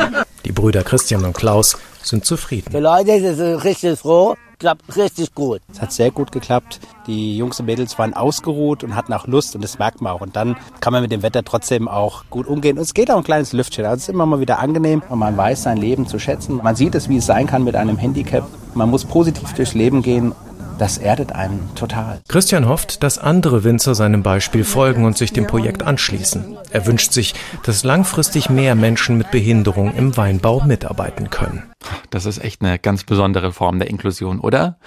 Die 0.46 0.52
Brüder 0.54 0.84
Christian 0.84 1.26
und 1.26 1.34
Klaus 1.34 1.78
sind 2.02 2.26
zufrieden. 2.26 2.72
Die 2.72 2.78
Leute 2.78 3.36
sind 3.36 3.64
richtig 3.66 4.00
froh, 4.00 4.36
klappt 4.60 4.96
richtig 4.96 5.36
gut. 5.36 5.62
Es 5.72 5.82
hat 5.82 5.92
sehr 5.92 6.12
gut 6.12 6.32
geklappt. 6.32 6.80
Die 7.06 7.38
Jungs 7.38 7.60
und 7.60 7.66
Mädels 7.66 7.98
waren 8.00 8.14
ausgeruht 8.14 8.84
und 8.84 8.96
hatten 8.96 9.12
auch 9.14 9.28
Lust 9.28 9.56
und 9.56 9.64
das 9.64 9.78
merkt 9.78 10.02
man 10.02 10.14
auch. 10.14 10.22
Und 10.22 10.36
dann 10.36 10.56
kann 10.80 10.94
man 10.94 11.02
mit 11.02 11.12
dem 11.12 11.24
Wetter 11.24 11.44
trotzdem 11.44 11.88
auch 11.88 12.24
gut 12.30 12.48
umgehen. 12.48 12.78
Und 12.78 12.84
es 12.84 12.94
geht 12.94 13.12
auch 13.12 13.18
ein 13.18 13.24
kleines 13.24 13.54
Lüftchen. 13.54 13.86
Also 13.86 13.96
es 13.98 14.04
ist 14.04 14.10
immer 14.10 14.26
mal 14.26 14.40
wieder 14.40 14.60
angenehm 14.60 15.04
und 15.10 15.20
man 15.20 15.36
weiß 15.36 15.64
sein 15.64 15.78
Leben 15.78 16.08
zu 16.08 16.20
schätzen. 16.20 16.62
Man 16.64 16.76
sieht 16.76 16.96
es, 16.96 17.10
wie 17.10 17.18
es 17.18 17.26
sein 17.26 17.48
kann 17.48 17.64
mit 17.64 17.76
einem 17.76 17.98
Handicap. 17.98 18.48
Man 18.74 18.90
muss 18.90 19.06
positiv 19.06 19.54
durchs 19.54 19.74
Leben 19.74 20.02
gehen 20.02 20.34
das 20.78 20.98
erdet 20.98 21.32
einen 21.32 21.70
total. 21.76 22.22
Christian 22.28 22.68
hofft, 22.68 23.04
dass 23.04 23.18
andere 23.18 23.64
Winzer 23.64 23.96
seinem 23.96 24.24
Beispiel 24.24 24.64
folgen 24.64 25.06
und 25.06 25.18
sich 25.18 25.34
dem 25.34 25.48
Projekt 25.48 25.84
anschließen. 25.84 26.58
Er 26.72 26.86
wünscht 26.86 27.12
sich, 27.12 27.34
dass 27.64 27.84
langfristig 27.84 28.50
mehr 28.50 28.76
Menschen 28.76 29.18
mit 29.18 29.32
Behinderung 29.32 29.94
im 29.96 30.16
Weinbau 30.18 30.64
mitarbeiten 30.64 31.30
können. 31.30 31.64
Das 32.10 32.26
ist 32.26 32.44
echt 32.44 32.62
eine 32.62 32.80
ganz 32.80 33.04
besondere 33.04 33.52
Form 33.52 33.80
der 33.80 33.90
Inklusion, 33.90 34.40
oder? 34.40 34.78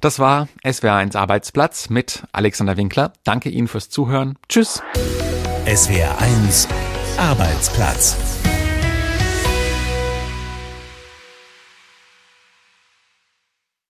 Das 0.00 0.18
war 0.18 0.48
SWR1 0.64 1.16
Arbeitsplatz 1.16 1.90
mit 1.90 2.24
Alexander 2.32 2.76
Winkler. 2.76 3.12
Danke 3.24 3.48
Ihnen 3.48 3.68
fürs 3.68 3.90
Zuhören. 3.90 4.36
Tschüss. 4.48 4.82
SWR1 5.66 6.66
Arbeitsplatz. 7.18 8.16